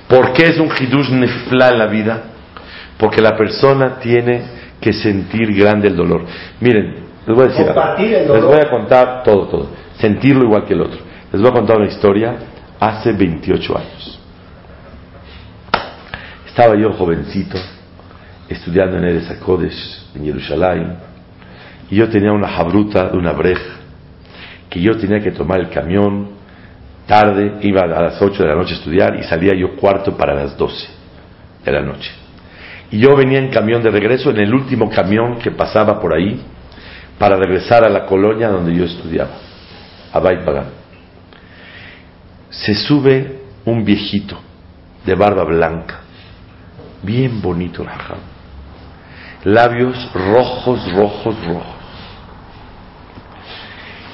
[0.09, 2.23] ¿Por qué es un hidush nefla en la vida?
[2.97, 4.43] Porque la persona tiene
[4.81, 6.25] que sentir grande el dolor.
[6.61, 6.95] Miren,
[7.27, 8.35] les voy a decir algo.
[8.35, 9.71] Les voy a contar todo, todo.
[9.99, 11.01] Sentirlo igual que el otro.
[11.33, 12.37] Les voy a contar una historia
[12.79, 14.21] hace 28 años.
[16.47, 17.59] Estaba yo jovencito,
[18.49, 20.97] estudiando en Eres Kodesh, en Jerusalén,
[21.91, 23.81] y yo tenía una jabruta de una breja,
[24.71, 26.31] que yo tenía que tomar el camión
[27.07, 30.35] tarde, iba a las 8 de la noche a estudiar y salía yo cuarto para
[30.35, 30.89] las 12
[31.65, 32.11] de la noche.
[32.91, 36.43] Y yo venía en camión de regreso, en el último camión que pasaba por ahí,
[37.19, 39.33] para regresar a la colonia donde yo estudiaba,
[40.13, 40.67] a Bait Bagan.
[42.51, 44.39] Se sube un viejito
[45.05, 46.01] de barba blanca,
[47.03, 48.34] bien bonito, rajam.
[49.45, 51.75] Labios rojos, rojos, rojos.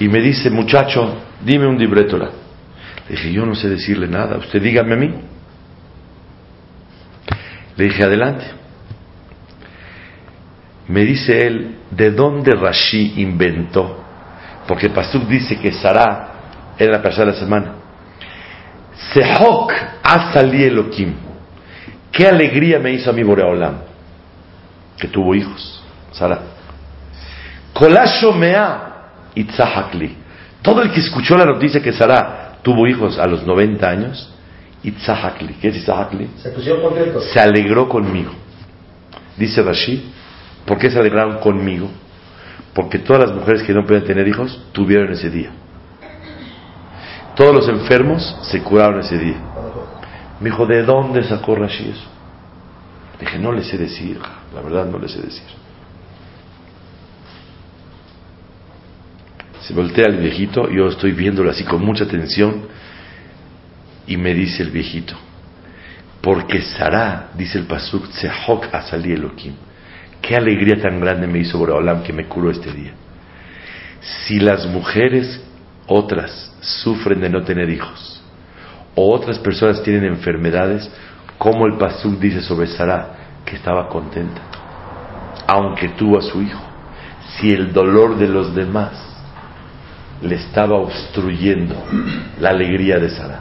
[0.01, 1.15] Y me dice, muchacho,
[1.45, 2.31] dime un librétola.
[3.09, 5.15] Le dije, yo no sé decirle nada, usted dígame a mí.
[7.77, 8.45] Le dije, adelante.
[10.89, 14.03] Me dice él, ¿de dónde Rashi inventó?
[14.67, 17.75] Porque Pasuk dice que Sarah era la persona de la semana.
[19.13, 21.15] Sehok asali Elohim.
[22.11, 23.90] Qué alegría me hizo a mi Boreolam.
[25.01, 25.83] Que tuvo hijos.
[26.13, 26.41] Sarah.
[27.73, 28.91] Kolasho mea
[29.35, 30.17] itzahakli.
[30.63, 34.31] Todo el que escuchó la noticia que Sarah tuvo hijos a los 90 años,
[34.83, 35.55] itzahakli.
[35.55, 36.29] ¿Qué es itzahakli?
[36.37, 37.25] Se pusieron contentos.
[37.33, 38.33] se alegró conmigo.
[39.37, 40.01] Dice Rashid,
[40.67, 41.89] ¿por qué se alegraron conmigo?
[42.75, 45.51] Porque todas las mujeres que no podían tener hijos tuvieron ese día.
[47.35, 49.37] Todos los enfermos se curaron ese día.
[50.41, 52.20] Me dijo, ¿de dónde sacó Rashid eso?
[53.21, 54.19] Dije, no le sé decir,
[54.55, 55.47] la verdad no le sé decir.
[59.61, 62.63] Se voltea el viejito, yo estoy viéndolo así con mucha atención
[64.07, 65.15] y me dice el viejito,
[66.23, 69.55] porque Sara, dice el Pasuk, Sehok Asali Elohim,
[70.23, 72.93] qué alegría tan grande me hizo Boraholam que me curó este día.
[74.01, 75.43] Si las mujeres
[75.87, 78.23] otras sufren de no tener hijos,
[78.95, 80.91] o otras personas tienen enfermedades,
[81.41, 83.15] como el Pasuk dice sobre Sara,
[83.47, 84.43] que estaba contenta,
[85.47, 86.61] aunque tuvo a su hijo,
[87.31, 88.91] si el dolor de los demás
[90.21, 91.83] le estaba obstruyendo
[92.39, 93.41] la alegría de Sara.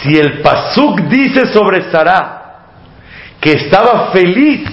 [0.00, 2.62] Si el Pasuk dice sobre Sara
[3.38, 4.66] que estaba feliz,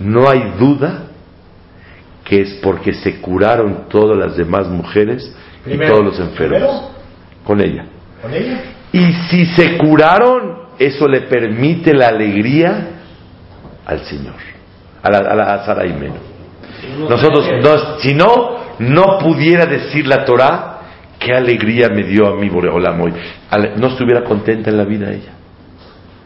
[0.00, 1.04] no hay duda
[2.24, 6.90] que es porque se curaron todas las demás mujeres y todos los enfermos Primero.
[7.42, 7.86] con ella.
[8.20, 8.60] ¿Con ella?
[8.94, 12.90] Y si se curaron, eso le permite la alegría
[13.86, 14.34] al Señor,
[15.02, 16.14] a la, a la a Sara y Meno.
[17.08, 20.78] Nosotros, no- si no, no pudiera decir la Torah,
[21.18, 23.12] qué alegría me dio a mí Boreolam hoy.
[23.76, 25.32] No estuviera contenta en la vida ella.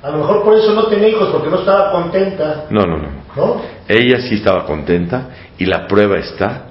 [0.02, 3.08] A lo mejor por eso no tenía hijos, porque no estaba contenta, No, no, no.
[3.34, 3.62] ¿no?
[3.88, 5.28] Ella sí estaba contenta
[5.58, 6.64] y la prueba está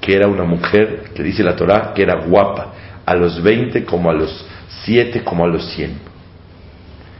[0.00, 2.72] que era una mujer, que dice la Torah, que era guapa,
[3.08, 4.44] a los 20 como a los
[4.84, 5.98] 7 como a los 100.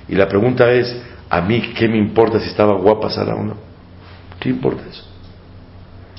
[0.08, 0.94] Y la pregunta es,
[1.30, 3.56] ¿a mí qué me importa si estaba guapa Sara o no?
[4.40, 5.04] ¿Qué importa eso?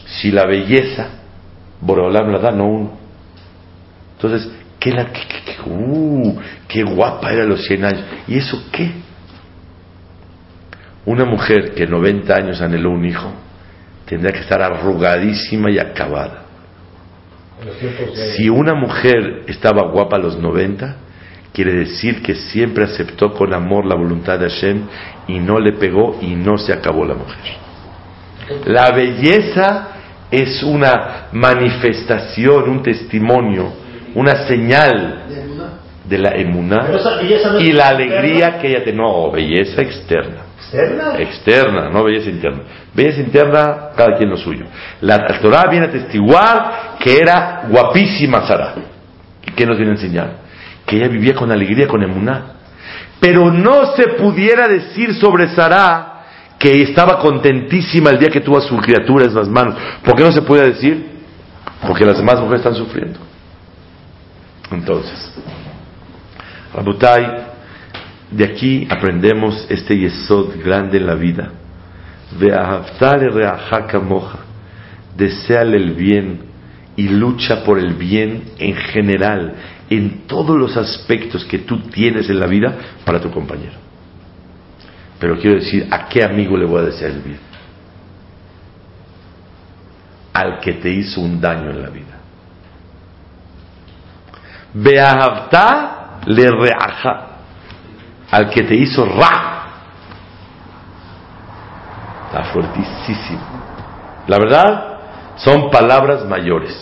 [0.05, 1.07] Si la belleza,
[1.81, 2.91] Boreolam la da, no uno.
[4.15, 8.03] Entonces, ¿qué, la, qué, qué- qué- uh, qué guapa era a los 100 años?
[8.27, 8.91] ¿Y eso qué?
[11.05, 13.31] Una mujer que 90 años anheló un hijo
[14.05, 16.37] tendría que estar arrugadísima y acabada.
[16.37, 17.48] En los tiempos de...
[18.35, 20.95] Si una mujer estaba guapa a los 90,
[21.53, 24.83] quiere decir que siempre aceptó con amor la voluntad de Hashem
[25.27, 27.57] y no le pegó y no se acabó la mujer.
[28.65, 29.89] La belleza
[30.31, 33.73] es una manifestación, un testimonio,
[34.15, 35.23] una señal
[36.07, 36.87] de la emuná
[37.59, 38.97] y la alegría que ella tiene.
[38.97, 41.89] No, belleza externa ¿Externa?
[41.89, 42.61] no belleza interna.
[42.93, 44.65] Belleza interna, cada quien lo suyo.
[45.01, 48.75] La Torah viene a testiguar que era guapísima Sara.
[49.45, 50.31] ¿Y qué nos viene a enseñar?
[50.85, 52.53] Que ella vivía con alegría, con emuná.
[53.19, 56.09] Pero no se pudiera decir sobre Sara
[56.57, 59.75] que estaba contentísima el día que tuvo a su criatura en las manos.
[60.03, 61.19] ¿Por qué no se puede decir?
[61.87, 63.19] Porque las demás mujeres están sufriendo.
[64.71, 65.33] Entonces,
[66.73, 67.48] Rabutai,
[68.31, 71.51] de aquí aprendemos este yesod grande en la vida.
[73.87, 74.39] Kamoja.
[75.17, 76.41] Deseale el bien
[76.95, 79.55] y lucha por el bien en general,
[79.89, 83.77] en todos los aspectos que tú tienes en la vida para tu compañero.
[85.19, 87.39] Pero quiero decir, ¿a qué amigo le voy a desear el bien?
[90.33, 92.19] Al que te hizo un daño en la vida.
[94.73, 97.28] Beahavta le reaja.
[98.31, 99.55] Al que te hizo ra.
[102.27, 103.39] Está fuertísimo.
[104.27, 104.99] La verdad,
[105.37, 106.75] son palabras mayores.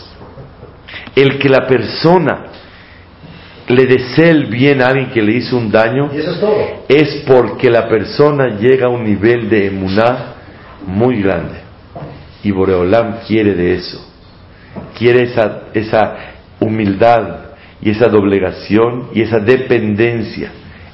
[1.15, 2.47] El que la persona
[3.67, 6.85] le desee el bien a alguien que le hizo un daño Y eso es todo.
[6.87, 10.35] es porque la persona llega a un nivel de emuná
[10.85, 11.61] muy grande.
[12.43, 14.05] Y Boreolam quiere de eso.
[14.97, 16.15] Quiere esa, esa
[16.59, 17.47] humildad
[17.81, 20.51] y esa doblegación y esa dependencia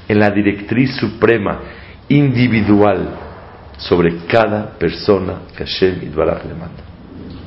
[0.08, 1.60] en la directriz suprema
[2.08, 3.08] individual
[3.78, 6.82] sobre cada persona que Hashem Yitbaraj le manda.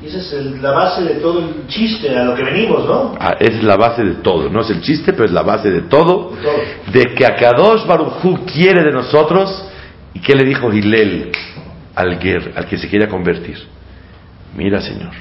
[0.04, 3.16] Esa es el- la base de todo el chiste a lo que venimos, ¿no?
[3.20, 5.82] Ah, es la base de todo, no es el chiste, pero es la base de
[5.84, 6.54] todo, De todo.
[6.94, 9.66] de que Akadosh Baruj quiere de nosotros,
[10.14, 11.32] y qué le dijo Hilel
[11.96, 13.58] al que se quiera convertir.
[14.56, 15.12] Mira, Señor,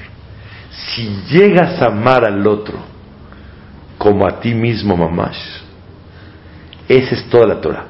[0.71, 2.77] si llegas a amar al otro
[3.97, 5.37] como a ti mismo, mamash,
[6.87, 7.85] esa es toda la Torah.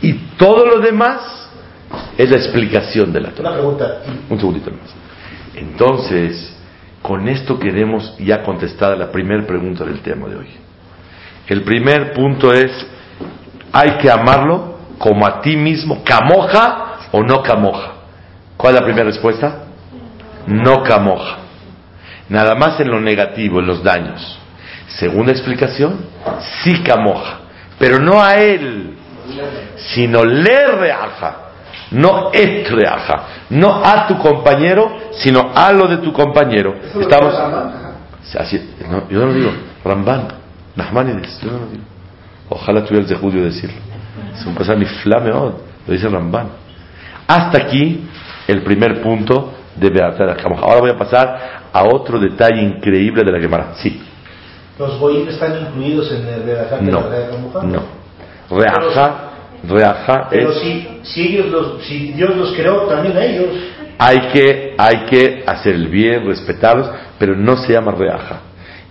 [0.00, 1.48] Y todo lo demás
[2.16, 3.50] es la explicación de la Torah.
[3.50, 4.02] Una pregunta.
[4.28, 4.94] Un segundito más.
[5.54, 6.56] Entonces,
[7.02, 10.48] con esto queremos ya contestada la primera pregunta del tema de hoy.
[11.48, 12.70] El primer punto es,
[13.72, 17.94] hay que amarlo como a ti mismo, camoja o no camoja.
[18.56, 19.64] ¿Cuál es la primera respuesta?
[20.46, 21.38] No camoja.
[22.28, 24.38] Nada más en lo negativo, en los daños.
[24.86, 26.06] Segunda explicación,
[26.62, 27.40] sí camoja,
[27.82, 28.94] pero no a él,
[29.92, 31.36] sino le reaja,
[31.90, 36.76] no et reaja, no a tu compañero, sino a lo de tu compañero.
[37.00, 37.34] Estamos.
[38.38, 39.50] Así, no, yo no lo digo,
[39.84, 40.28] Ramban,
[40.76, 41.82] Nahmanides, yo no lo digo.
[42.50, 43.80] Ojalá tuviera el de judío decirlo.
[44.32, 45.58] Es un ni flame, lo
[45.88, 46.50] dice Ramban.
[47.26, 48.06] Hasta aquí
[48.46, 53.40] el primer punto de Beatar Ahora voy a pasar a otro detalle increíble de la
[53.40, 53.72] Gemara.
[53.74, 54.00] Sí.
[54.78, 57.00] ¿Los goyim están incluidos en el Beatar No,
[57.64, 57.82] no.
[58.50, 59.30] Reaja,
[59.68, 60.58] reaja Pero es...
[60.60, 63.48] si, si, ellos los, si Dios los creó, también a ellos.
[63.98, 68.40] Hay que, hay que hacer el bien, respetarlos, pero no se llama reaja.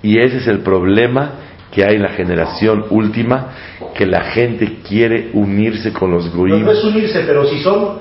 [0.02, 1.32] Y ese es el problema
[1.72, 3.50] que hay en la generación última,
[3.96, 6.64] que la gente quiere unirse con los goyim.
[6.64, 8.00] no es unirse, pero si son.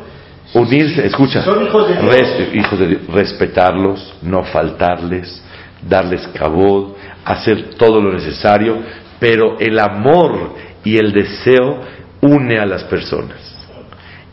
[0.53, 2.05] Unirse, escucha, Son hijos de Dios.
[2.12, 5.43] res- hijos de Dios, respetarlos, no faltarles,
[5.89, 8.78] darles cabod, hacer todo lo necesario,
[9.18, 10.55] pero el amor
[10.85, 11.81] y el deseo
[12.20, 13.39] une a las personas.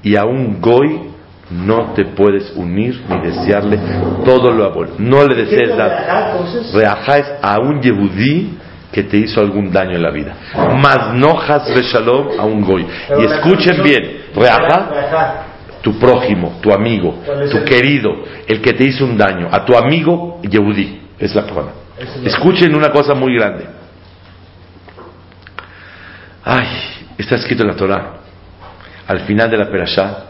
[0.03, 1.01] Y a un goy
[1.49, 3.79] no te puedes unir ni desearle
[4.25, 4.93] todo lo bueno.
[4.99, 5.89] No le ¿Qué desees es dar.
[5.89, 6.73] Beatar, entonces?
[6.73, 8.57] Reajá es a un yehudí
[8.91, 10.33] que te hizo algún daño en la vida.
[10.81, 12.85] Mas no has shalom a un goy.
[13.19, 15.45] Y escuchen bien, reajá
[15.81, 18.11] tu prójimo, tu amigo, ¿Cuál es tu querido,
[18.47, 21.45] el que te hizo un daño, a tu amigo Yehudí, es la
[22.23, 23.65] Escuchen una cosa muy grande.
[26.43, 26.67] Ay,
[27.17, 28.13] está escrito en la Torah,
[29.07, 30.23] al final de la perashá,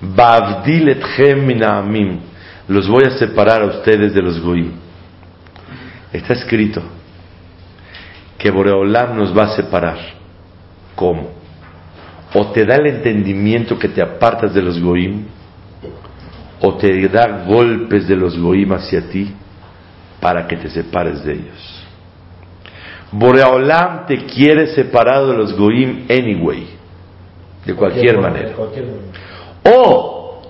[0.00, 2.20] Bavdil etchem
[2.68, 4.72] los voy a separar a ustedes de los goim.
[6.12, 6.82] Está escrito
[8.38, 9.98] que Boreolam nos va a separar.
[10.94, 11.44] ¿Cómo?
[12.34, 15.24] o te da el entendimiento que te apartas de los goim,
[16.60, 19.32] o te da golpes de los goim hacia ti
[20.24, 21.84] para que te separes de ellos.
[23.12, 26.66] Boreolam te quiere separado de los goim anyway,
[27.66, 28.48] de cualquier manera.
[28.48, 29.78] De cualquier manera.
[29.78, 30.40] O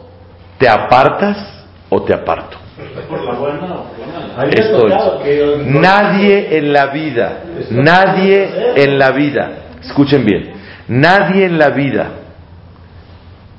[0.59, 2.57] te apartas o te aparto.
[3.09, 4.43] ¿Por la buena o por la mala?
[4.43, 5.25] A mí me ha Esto tocado es.
[5.25, 9.51] que- Nadie en la vida, nadie en la vida,
[9.83, 10.53] escuchen bien,
[10.87, 12.11] nadie en la vida,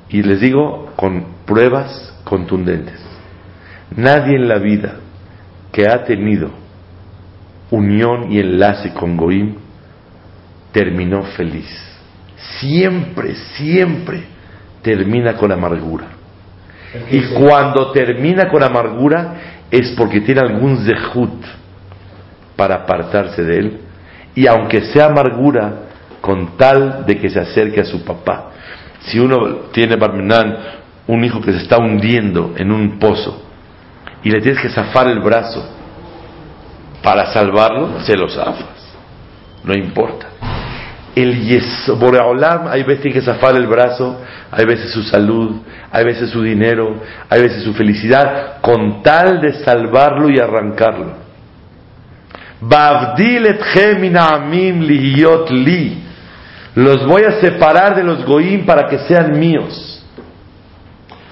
[0.08, 3.00] y les digo con pruebas contundentes,
[3.94, 4.94] nadie en la vida
[5.76, 6.48] que ha tenido
[7.70, 9.56] unión y enlace con Goim
[10.72, 11.68] terminó feliz.
[12.58, 14.22] Siempre, siempre
[14.80, 16.06] termina con amargura.
[17.10, 19.34] Y cuando termina con amargura
[19.70, 21.44] es porque tiene algún zehut
[22.56, 23.80] para apartarse de él.
[24.34, 25.82] Y aunque sea amargura,
[26.22, 28.50] con tal de que se acerque a su papá.
[29.00, 29.98] Si uno tiene
[31.06, 33.42] un hijo que se está hundiendo en un pozo,
[34.26, 35.64] y le tienes que zafar el brazo
[37.00, 38.92] para salvarlo, se lo zafas.
[39.62, 40.26] No importa.
[41.14, 44.20] El yes, Boreolam, hay veces que zafar el brazo,
[44.50, 45.62] hay veces su salud,
[45.92, 47.00] hay veces su dinero,
[47.30, 51.12] hay veces su felicidad, con tal de salvarlo y arrancarlo.
[55.50, 56.02] Li.
[56.74, 60.04] Los voy a separar de los goim para que sean míos.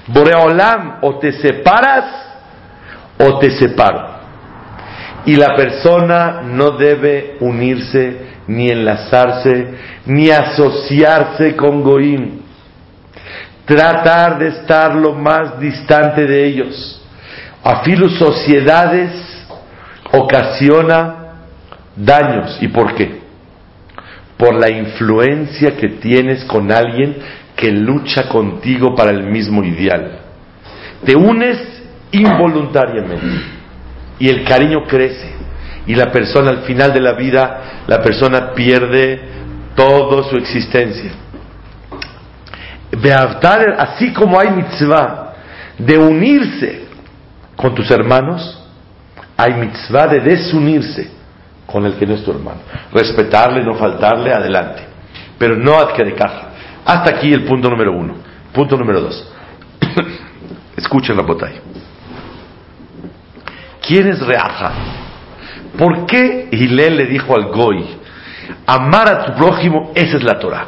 [0.06, 2.23] Boreolam, o te separas
[3.18, 4.14] o te separo.
[5.26, 9.74] Y la persona no debe unirse, ni enlazarse,
[10.06, 12.40] ni asociarse con Goim.
[13.64, 17.00] Tratar de estar lo más distante de ellos.
[17.62, 19.12] Afilo sociedades
[20.12, 21.14] ocasiona
[21.96, 22.58] daños.
[22.60, 23.20] ¿Y por qué?
[24.36, 27.16] Por la influencia que tienes con alguien
[27.56, 30.18] que lucha contigo para el mismo ideal.
[31.06, 31.73] Te unes
[32.16, 33.26] involuntariamente.
[34.18, 35.32] Y el cariño crece.
[35.86, 39.20] Y la persona al final de la vida la persona pierde
[39.74, 41.12] toda su existencia.
[43.78, 45.34] Así como hay mitzvah
[45.78, 46.84] de unirse
[47.56, 48.60] con tus hermanos
[49.36, 51.10] hay mitzvah de desunirse
[51.66, 52.60] con el que no es tu hermano.
[52.92, 54.82] Respetarle, no faltarle, adelante.
[55.36, 56.50] Pero no adquiere caja.
[56.84, 58.14] Hasta aquí el punto número uno.
[58.52, 59.32] Punto número dos.
[60.76, 61.60] Escuchen la botella
[63.86, 64.72] ¿Quién es Reaja?
[65.78, 67.84] ¿Por qué Hillel le dijo al Goy,
[68.66, 70.66] amar a tu prójimo, esa es la Torah?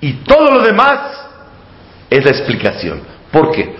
[0.00, 1.00] Y todo lo demás
[2.10, 3.00] es la explicación.
[3.32, 3.74] ¿Por qué?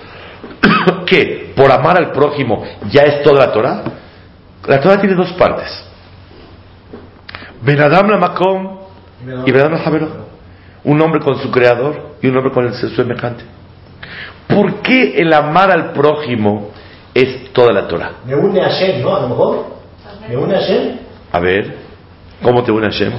[1.06, 1.52] ¿Qué?
[1.54, 3.82] ¿Por amar al prójimo ya es toda la Torah?
[4.66, 5.84] La Torah tiene dos partes.
[7.62, 8.78] Benadam la Makom
[9.46, 10.08] y Benadam la.
[10.84, 13.44] Un hombre con su creador y un hombre con el su semejante.
[14.48, 16.70] ¿Por qué el amar al prójimo
[17.14, 18.12] es toda la Torah?
[18.26, 19.14] Me une a Shem, ¿no?
[19.16, 19.66] A lo mejor.
[20.28, 20.98] Me une a Shem.
[21.32, 21.76] A ver,
[22.42, 23.12] ¿cómo te une Hashem?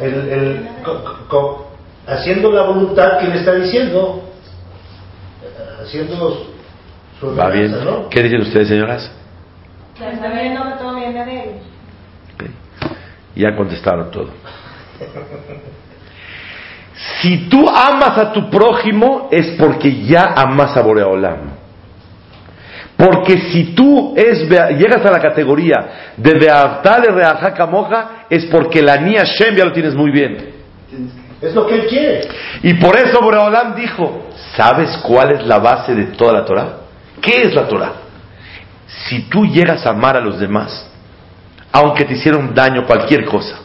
[0.00, 1.66] El, el, co- co-
[2.06, 4.22] haciendo la voluntad que le está diciendo.
[5.42, 6.46] Eh, Haciendo
[7.20, 7.72] su ¿Va bien?
[7.84, 8.08] ¿no?
[8.08, 9.10] ¿Qué dicen ustedes, señoras?
[9.98, 11.62] También no me todo viene de ellos.
[12.34, 12.44] Ok.
[13.36, 14.28] Ya contestaron todo.
[17.20, 21.47] Si tú amas a tu prójimo es porque ya amas a Boreolam.
[22.98, 24.40] Porque si tú es,
[24.76, 29.72] llegas a la categoría de Beavtale Reajaca Moja, es porque la Nia Shem ya lo
[29.72, 30.36] tienes muy bien.
[31.40, 32.28] Es lo que él quiere.
[32.64, 34.26] Y por eso Boreolam dijo,
[34.56, 36.68] ¿sabes cuál es la base de toda la Torah?
[37.20, 37.92] ¿Qué es la Torah?
[38.88, 40.90] Si tú llegas a amar a los demás,
[41.70, 43.60] aunque te hicieron daño, cualquier cosa,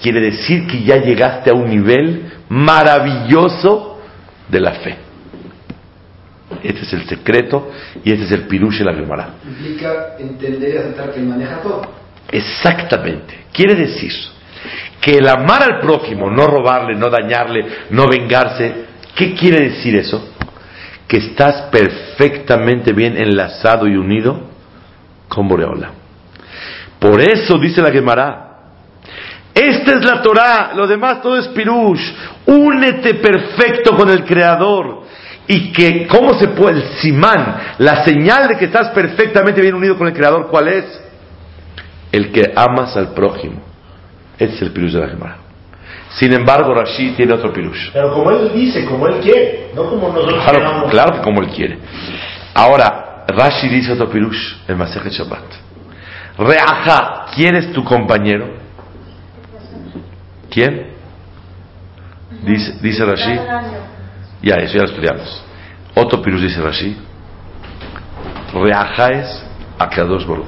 [0.00, 3.98] quiere decir que ya llegaste a un nivel maravilloso
[4.48, 5.03] de la fe.
[6.62, 7.70] Este es el secreto
[8.04, 9.34] y este es el pirush de la Gemara.
[9.46, 11.82] Implica entender y aceptar que maneja todo.
[12.30, 13.46] Exactamente.
[13.52, 14.12] Quiere decir
[15.00, 20.30] que el amar al prójimo, no robarle, no dañarle, no vengarse, ¿qué quiere decir eso?
[21.06, 24.48] Que estás perfectamente bien enlazado y unido
[25.28, 25.90] con Boreola.
[26.98, 28.54] Por eso dice la Gemara,
[29.54, 32.12] esta es la Torah, lo demás todo es pirush.
[32.46, 35.03] Únete perfecto con el Creador.
[35.46, 36.80] Y que, ¿cómo se puede?
[36.80, 40.84] El simán, la señal de que estás perfectamente bien unido con el Creador, ¿cuál es?
[42.12, 43.60] El que amas al prójimo.
[44.38, 45.36] Ese es el pirush de la Gemara.
[46.10, 47.90] Sin embargo, Rashi tiene otro pirush.
[47.92, 51.48] Pero como él dice, como él quiere, no como nosotros Claro, claro que como él
[51.48, 51.78] quiere.
[52.54, 55.42] Ahora, Rashi dice otro pirush, el Masejet Shabbat.
[56.38, 58.54] Reaja, ¿quién es tu compañero?
[60.50, 60.94] ¿Quién?
[62.42, 63.38] Dice, dice Rashi.
[64.44, 65.42] Ya, eso ya lo estudiamos.
[65.94, 66.94] Otro pirus dice Rashi.
[68.52, 69.42] Reajaes
[69.78, 70.46] Akadosh Baruch.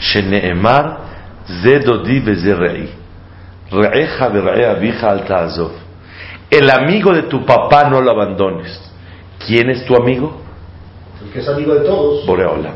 [0.00, 0.98] Sheneemar
[1.62, 2.90] Zedodi Bezerrei.
[3.70, 5.70] Reeja Berrea Vija al Ta'azov.
[6.50, 8.80] El amigo de tu papá no lo abandones.
[9.46, 10.40] ¿Quién es tu amigo?
[11.24, 12.26] El que es amigo de todos.
[12.26, 12.72] Boreola.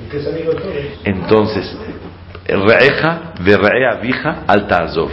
[0.00, 0.74] El que es amigo de todos.
[1.04, 1.76] Entonces,
[2.46, 5.10] Reeja Berrea Vija al Ta'azov.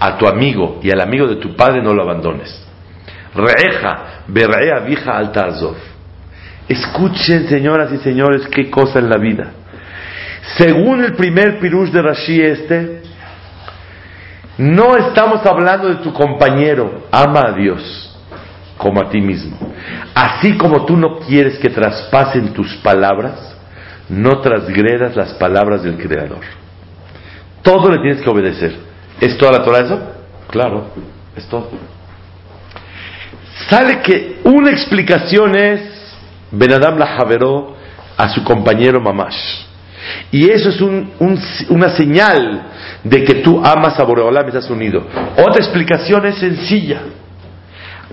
[0.00, 2.65] A tu amigo y al amigo de tu padre no lo abandones.
[3.36, 5.76] Reeja Berrea Vija al Ta'azov.
[6.68, 9.52] Escuchen, señoras y señores, qué cosa en la vida.
[10.56, 13.02] Según el primer pirush de Rashi este,
[14.58, 18.02] no estamos hablando de tu compañero, ama a Dios
[18.78, 19.56] como a ti mismo.
[20.14, 23.56] Así como tú no quieres que traspasen tus palabras,
[24.08, 26.40] no transgredas las palabras del Creador.
[27.62, 28.76] Todo le tienes que obedecer.
[29.20, 30.00] ¿Es toda la Torah eso?
[30.48, 30.90] Claro,
[31.36, 31.70] es todo.
[33.68, 35.96] Sale que una explicación es
[36.50, 37.74] Benadam la javeró
[38.16, 39.64] a su compañero Mamash.
[40.30, 41.40] Y eso es un, un,
[41.70, 42.62] una señal
[43.02, 45.04] de que tú amas a Boreolam y estás unido.
[45.36, 47.00] Otra explicación es sencilla.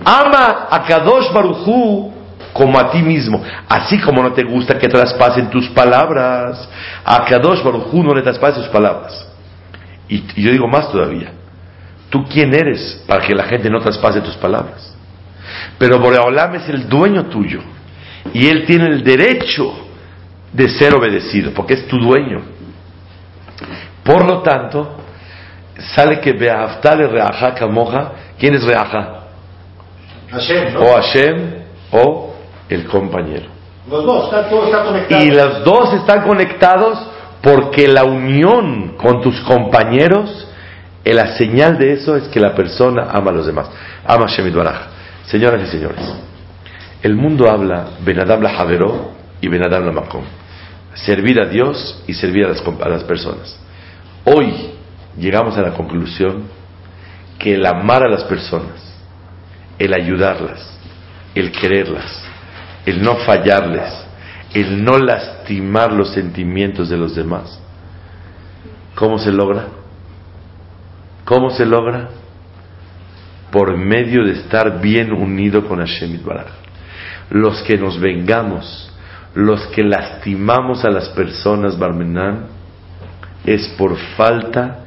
[0.04, 2.12] Ama a Kadosh Barujú
[2.52, 3.42] como a ti mismo.
[3.68, 6.68] Así como no te gusta que traspasen tus palabras,
[7.04, 9.28] a Kadosh Barujú no le traspases tus palabras.
[10.08, 11.32] Y yo digo más todavía.
[12.10, 14.93] ¿Tú quién eres para que la gente no traspase tus palabras?
[15.78, 17.60] Pero Boreolam es el dueño tuyo.
[18.32, 19.72] Y él tiene el derecho
[20.52, 22.40] de ser obedecido, porque es tu dueño.
[24.04, 24.96] Por lo tanto,
[25.94, 29.24] sale que Beaftale Reaja Kamoja, ¿quién es Reaja?
[30.30, 30.80] Hashem, ¿no?
[30.80, 31.54] O Hashem
[31.92, 32.34] o
[32.68, 33.46] el compañero.
[33.88, 35.24] Los dos, está, todo está conectado.
[35.24, 36.98] Y los dos están conectados
[37.42, 40.48] porque la unión con tus compañeros,
[41.04, 43.68] eh, la señal de eso es que la persona ama a los demás.
[44.06, 44.93] Ama a Hashem Baraj.
[45.26, 46.04] Señoras y señores,
[47.02, 50.24] el mundo habla Benadam la Javeró y Benadam la Makom.
[50.94, 53.58] Servir a Dios y servir a las, a las personas.
[54.24, 54.70] Hoy
[55.18, 56.44] llegamos a la conclusión
[57.38, 58.94] que el amar a las personas,
[59.78, 60.78] el ayudarlas,
[61.34, 62.24] el quererlas,
[62.86, 63.92] el no fallarles,
[64.52, 67.58] el no lastimar los sentimientos de los demás,
[68.94, 69.66] ¿cómo se logra?
[71.24, 72.08] ¿Cómo se logra?
[73.54, 76.48] Por medio de estar bien unido con Hashem Baraj.
[77.30, 78.92] Los que nos vengamos,
[79.32, 82.46] los que lastimamos a las personas, Barmenán,
[83.46, 84.80] es por falta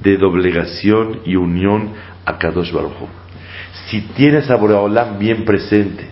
[0.00, 1.90] de doblegación y unión
[2.24, 2.92] a Kadosh Baruj.
[3.88, 6.08] Si tienes a Boreolam bien presente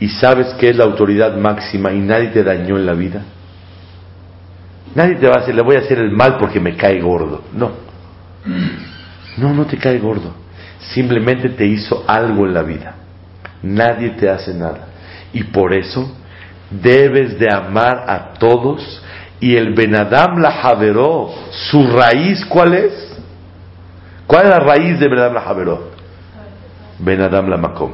[0.00, 3.22] y sabes que es la autoridad máxima y nadie te dañó en la vida,
[4.96, 7.44] nadie te va a decir, le voy a hacer el mal porque me cae gordo.
[7.54, 7.70] No.
[9.36, 10.39] No, no te cae gordo.
[10.80, 12.94] Simplemente te hizo algo en la vida.
[13.62, 14.88] Nadie te hace nada.
[15.32, 16.10] Y por eso
[16.70, 19.02] debes de amar a todos
[19.40, 22.92] y el Benadam la Javeró, su raíz, ¿cuál es?
[24.26, 25.90] ¿Cuál es la raíz de Benadam la Javeró?
[26.98, 27.92] Benadam la Makom,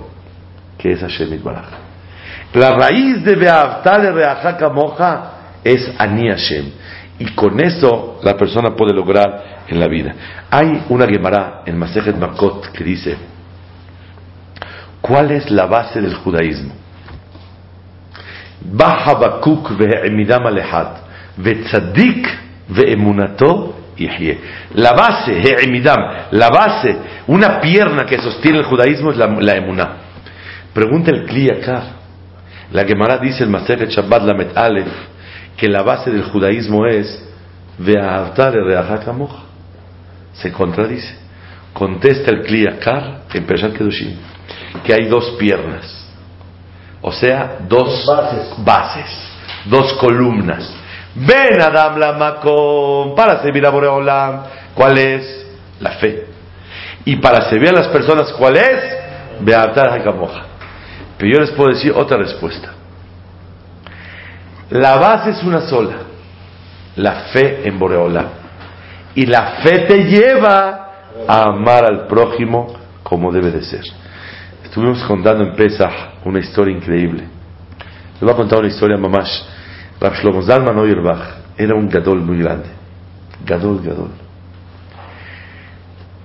[0.76, 1.66] que es Hashem Baraj.
[2.52, 5.30] La raíz de Beavtale Reajaka Moja
[5.62, 6.72] es Ani Hashem.
[7.18, 10.14] Y con eso la persona puede lograr en la vida.
[10.50, 13.16] Hay una Gemara en Masejet Makot que dice,
[15.00, 16.74] ¿cuál es la base del judaísmo?
[24.74, 25.40] La base,
[26.32, 26.96] la base,
[27.28, 29.88] una pierna que sostiene el judaísmo es la, la emuná.
[30.74, 31.48] Pregunta el Kli.
[32.72, 35.15] La Gemara dice el Masechet Shabbat Lamet Aleph
[35.56, 37.22] que la base del judaísmo es.
[40.32, 41.16] Se contradice.
[41.72, 44.16] Contesta el Kli Akar en Peshat Kedushim
[44.84, 46.04] que hay dos piernas.
[47.02, 48.64] O sea, dos Bases.
[48.64, 49.30] bases,
[49.66, 50.74] dos columnas.
[51.14, 54.42] Ven Adam Lamakom para servir a Boreolam.
[54.74, 55.46] ¿Cuál es?
[55.80, 56.26] La fe.
[57.04, 58.96] Y para servir a las personas, ¿cuál es?
[59.40, 60.46] Beatar Hakamoja.
[61.16, 62.72] Pero yo les puedo decir otra respuesta.
[64.70, 65.96] La base es una sola,
[66.96, 68.26] la fe en Boreolam.
[69.14, 70.90] Y la fe te lleva
[71.26, 73.84] a amar al prójimo como debe de ser.
[74.64, 75.92] Estuvimos contando en Pesach
[76.24, 77.24] una historia increíble.
[78.14, 79.42] Les voy a contar una historia, mamash.
[80.00, 82.68] Rav Shlomo Zalman Auerbach era un gadol muy grande.
[83.44, 84.10] Gadol, gadol.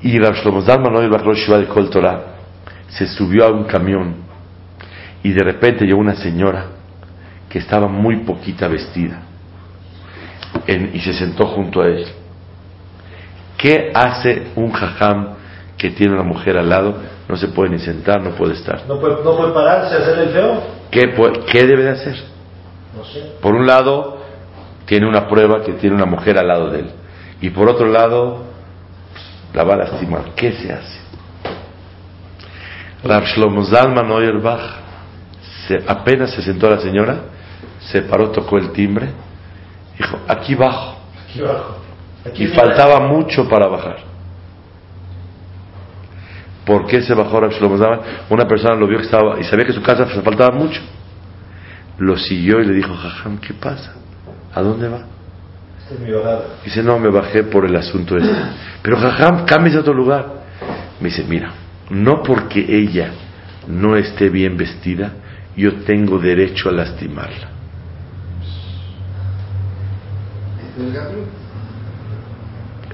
[0.02, 0.36] Y Rav
[0.66, 2.24] Zalman Auerbach, Rosh de Kol Torah,
[2.90, 4.16] se subió a un camión
[5.24, 6.81] y de repente llegó una señora
[7.52, 9.20] que estaba muy poquita vestida
[10.68, 12.06] en- y se sentó junto a él.
[13.58, 15.36] ¿Qué hace un jajam
[15.78, 16.96] que tiene una mujer al lado?
[17.28, 18.84] No se puede ni sentar, no puede estar.
[18.88, 20.64] ¿No puede, no puede pararse a hacer el feo?
[20.90, 22.16] ¿Qué, debe de hacer?
[22.98, 23.34] No sé.
[23.42, 24.18] Por un lado,
[24.86, 26.92] tiene una prueba que tiene una mujer al lado de él.
[27.42, 28.44] Y por otro lado,
[29.54, 30.32] la va a lastimar.
[30.36, 31.00] ¿Qué se hace?
[33.04, 34.62] Rav Shlomo Zalman Auerbach,
[35.68, 37.20] se- apenas se sentó la señora,
[37.86, 39.10] se paró, tocó el timbre,
[39.98, 40.98] dijo, aquí bajo.
[41.24, 41.42] Aquí.
[42.26, 44.12] Aquí Y faltaba mucho para bajar.
[46.66, 48.02] ¿Por qué se bajó Rav Shlomo Zalman?
[48.30, 50.82] Una persona lo vio que estaba y sabía que su casa faltaba mucho.
[51.98, 53.94] Lo siguió y le dijo, Jajam, ¿qué pasa?
[54.54, 55.06] ¿A dónde va?
[55.80, 56.44] Esta es mi bajada.
[56.64, 58.34] Dice, no, me bajé por el asunto este.
[58.84, 60.26] Pero Jajam, cámbiese a otro lugar.
[61.00, 61.52] Me dice, mira,
[61.90, 63.12] no porque ella
[63.68, 65.14] no esté bien vestida,
[65.56, 67.50] yo tengo derecho a lastimarla.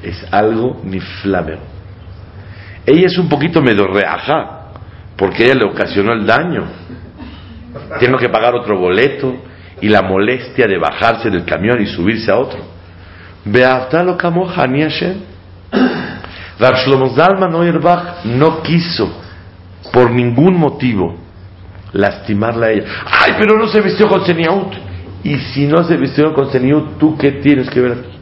[0.04, 1.60] Es algo ni flameo.
[2.86, 4.72] Ella es un poquito medio reaja,
[5.18, 6.66] porque ella le ocasionó el daño.
[8.00, 9.36] Tengo que pagar otro boleto
[9.82, 12.60] y la molestia de bajarse del camión y subirse a otro.
[13.46, 15.18] Beaftalo kamoja ani Hashem.
[16.60, 19.22] Shlomo Zalman Auerbach no quiso,
[19.94, 21.16] por ningún motivo,
[21.94, 22.86] lastimarla a ella.
[23.06, 24.87] Ay, pero no se vistió con Seniaut.
[25.24, 28.18] Y si no se vistió con Seniaut, ¿tú qué tienes que ver aquí?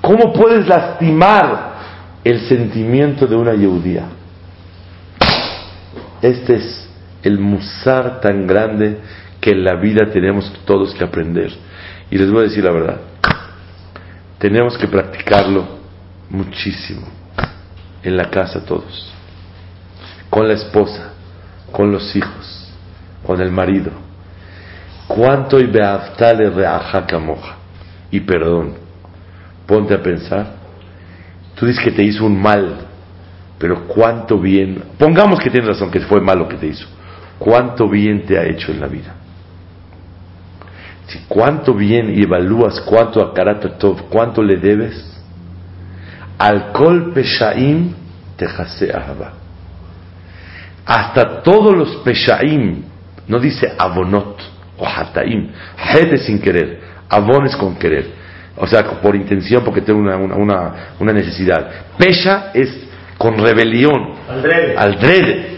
[0.00, 1.74] ¿Cómo puedes lastimar
[2.22, 4.04] el sentimiento de una yehudía?
[6.20, 6.88] Este es
[7.22, 8.98] el musar tan grande
[9.40, 11.52] que en la vida tenemos todos que aprender.
[12.10, 13.00] Y les voy a decir la verdad,
[14.38, 15.66] tenemos que practicarlo
[16.30, 17.06] muchísimo
[18.02, 19.12] en la casa todos,
[20.28, 21.12] con la esposa,
[21.72, 22.68] con los hijos,
[23.26, 24.03] con el marido.
[25.06, 27.56] ¿Cuánto y beaftale reaja kamoja?
[28.10, 28.74] Y perdón,
[29.66, 30.46] ponte a pensar,
[31.54, 32.86] tú dices que te hizo un mal,
[33.58, 36.86] pero cuánto bien, pongamos que tienes razón, que fue malo que te hizo,
[37.38, 39.14] cuánto bien te ha hecho en la vida.
[41.06, 43.34] Si cuánto bien evalúas cuánto a
[43.78, 45.14] Tov, cuánto le debes,
[46.38, 47.92] al kol peshaim
[48.36, 49.32] te ahava.
[50.86, 52.82] Hasta todos los peshaim,
[53.28, 58.06] no dice avonot o hataim, het es sin querer, avon es con querer,
[58.56, 61.68] o sea, por intención porque tengo una, una, una, una necesidad.
[61.98, 62.68] Pesha es
[63.18, 64.76] con rebelión, Al drede.
[64.76, 65.54] al drede.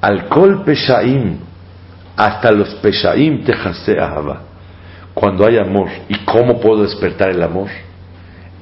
[0.00, 1.38] Al kol peshaim,
[2.16, 3.52] hasta los peshaim te
[3.98, 4.42] ahava.
[5.12, 7.68] Cuando hay amor, ¿y cómo puedo despertar el amor?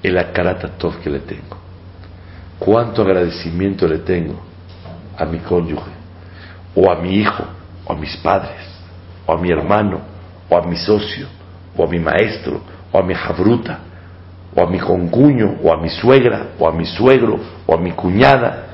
[0.03, 1.59] El akaratatov que le tengo.
[2.59, 4.41] ¿Cuánto agradecimiento le tengo
[5.19, 5.91] a mi cónyuge,
[6.75, 7.45] o a mi hijo,
[7.87, 8.67] o a mis padres,
[9.25, 10.01] o a mi hermano,
[10.49, 11.29] o a mi socio,
[11.77, 12.61] o a mi maestro,
[12.93, 13.79] o a mi jabruta,
[14.55, 17.93] o a mi concuño, o a mi suegra, o a mi suegro, o a mi
[17.93, 18.65] cuñada,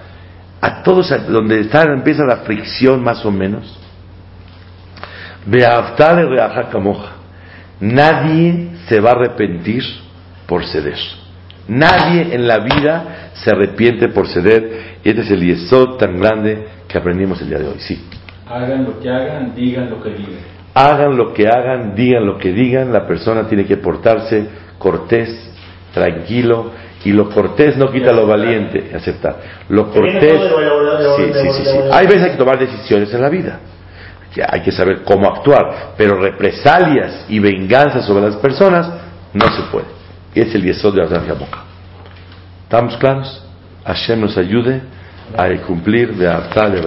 [0.61, 3.79] a todos donde está, empieza la fricción más o menos.
[7.81, 9.83] Nadie se va a arrepentir
[10.47, 10.99] por ceder.
[11.67, 14.99] Nadie en la vida se arrepiente por ceder.
[15.03, 17.81] Y este es el yesod tan grande que aprendimos el día de hoy.
[17.81, 18.01] Sí.
[18.53, 20.41] Hagan lo que hagan, digan lo que digan.
[20.75, 24.47] Hagan lo que hagan, digan lo que digan, la persona tiene que portarse
[24.79, 25.51] cortés,
[25.95, 26.71] tranquilo,
[27.05, 29.37] y lo cortés no quita lo valiente, aceptar.
[29.69, 31.79] Lo cortés, de- de- de- sí, de- sí, de- sí, de- sí.
[31.79, 33.61] de- Hay veces hay que tomar decisiones en la vida.
[34.49, 38.91] hay que saber cómo actuar, pero represalias y venganza sobre las personas
[39.35, 39.85] no se puede.
[40.35, 41.65] Es el yesod de la boca.
[42.63, 43.45] ¿Estamos claros?
[43.85, 44.81] Hashem nos ayude
[45.37, 46.81] a cumplir de Artal y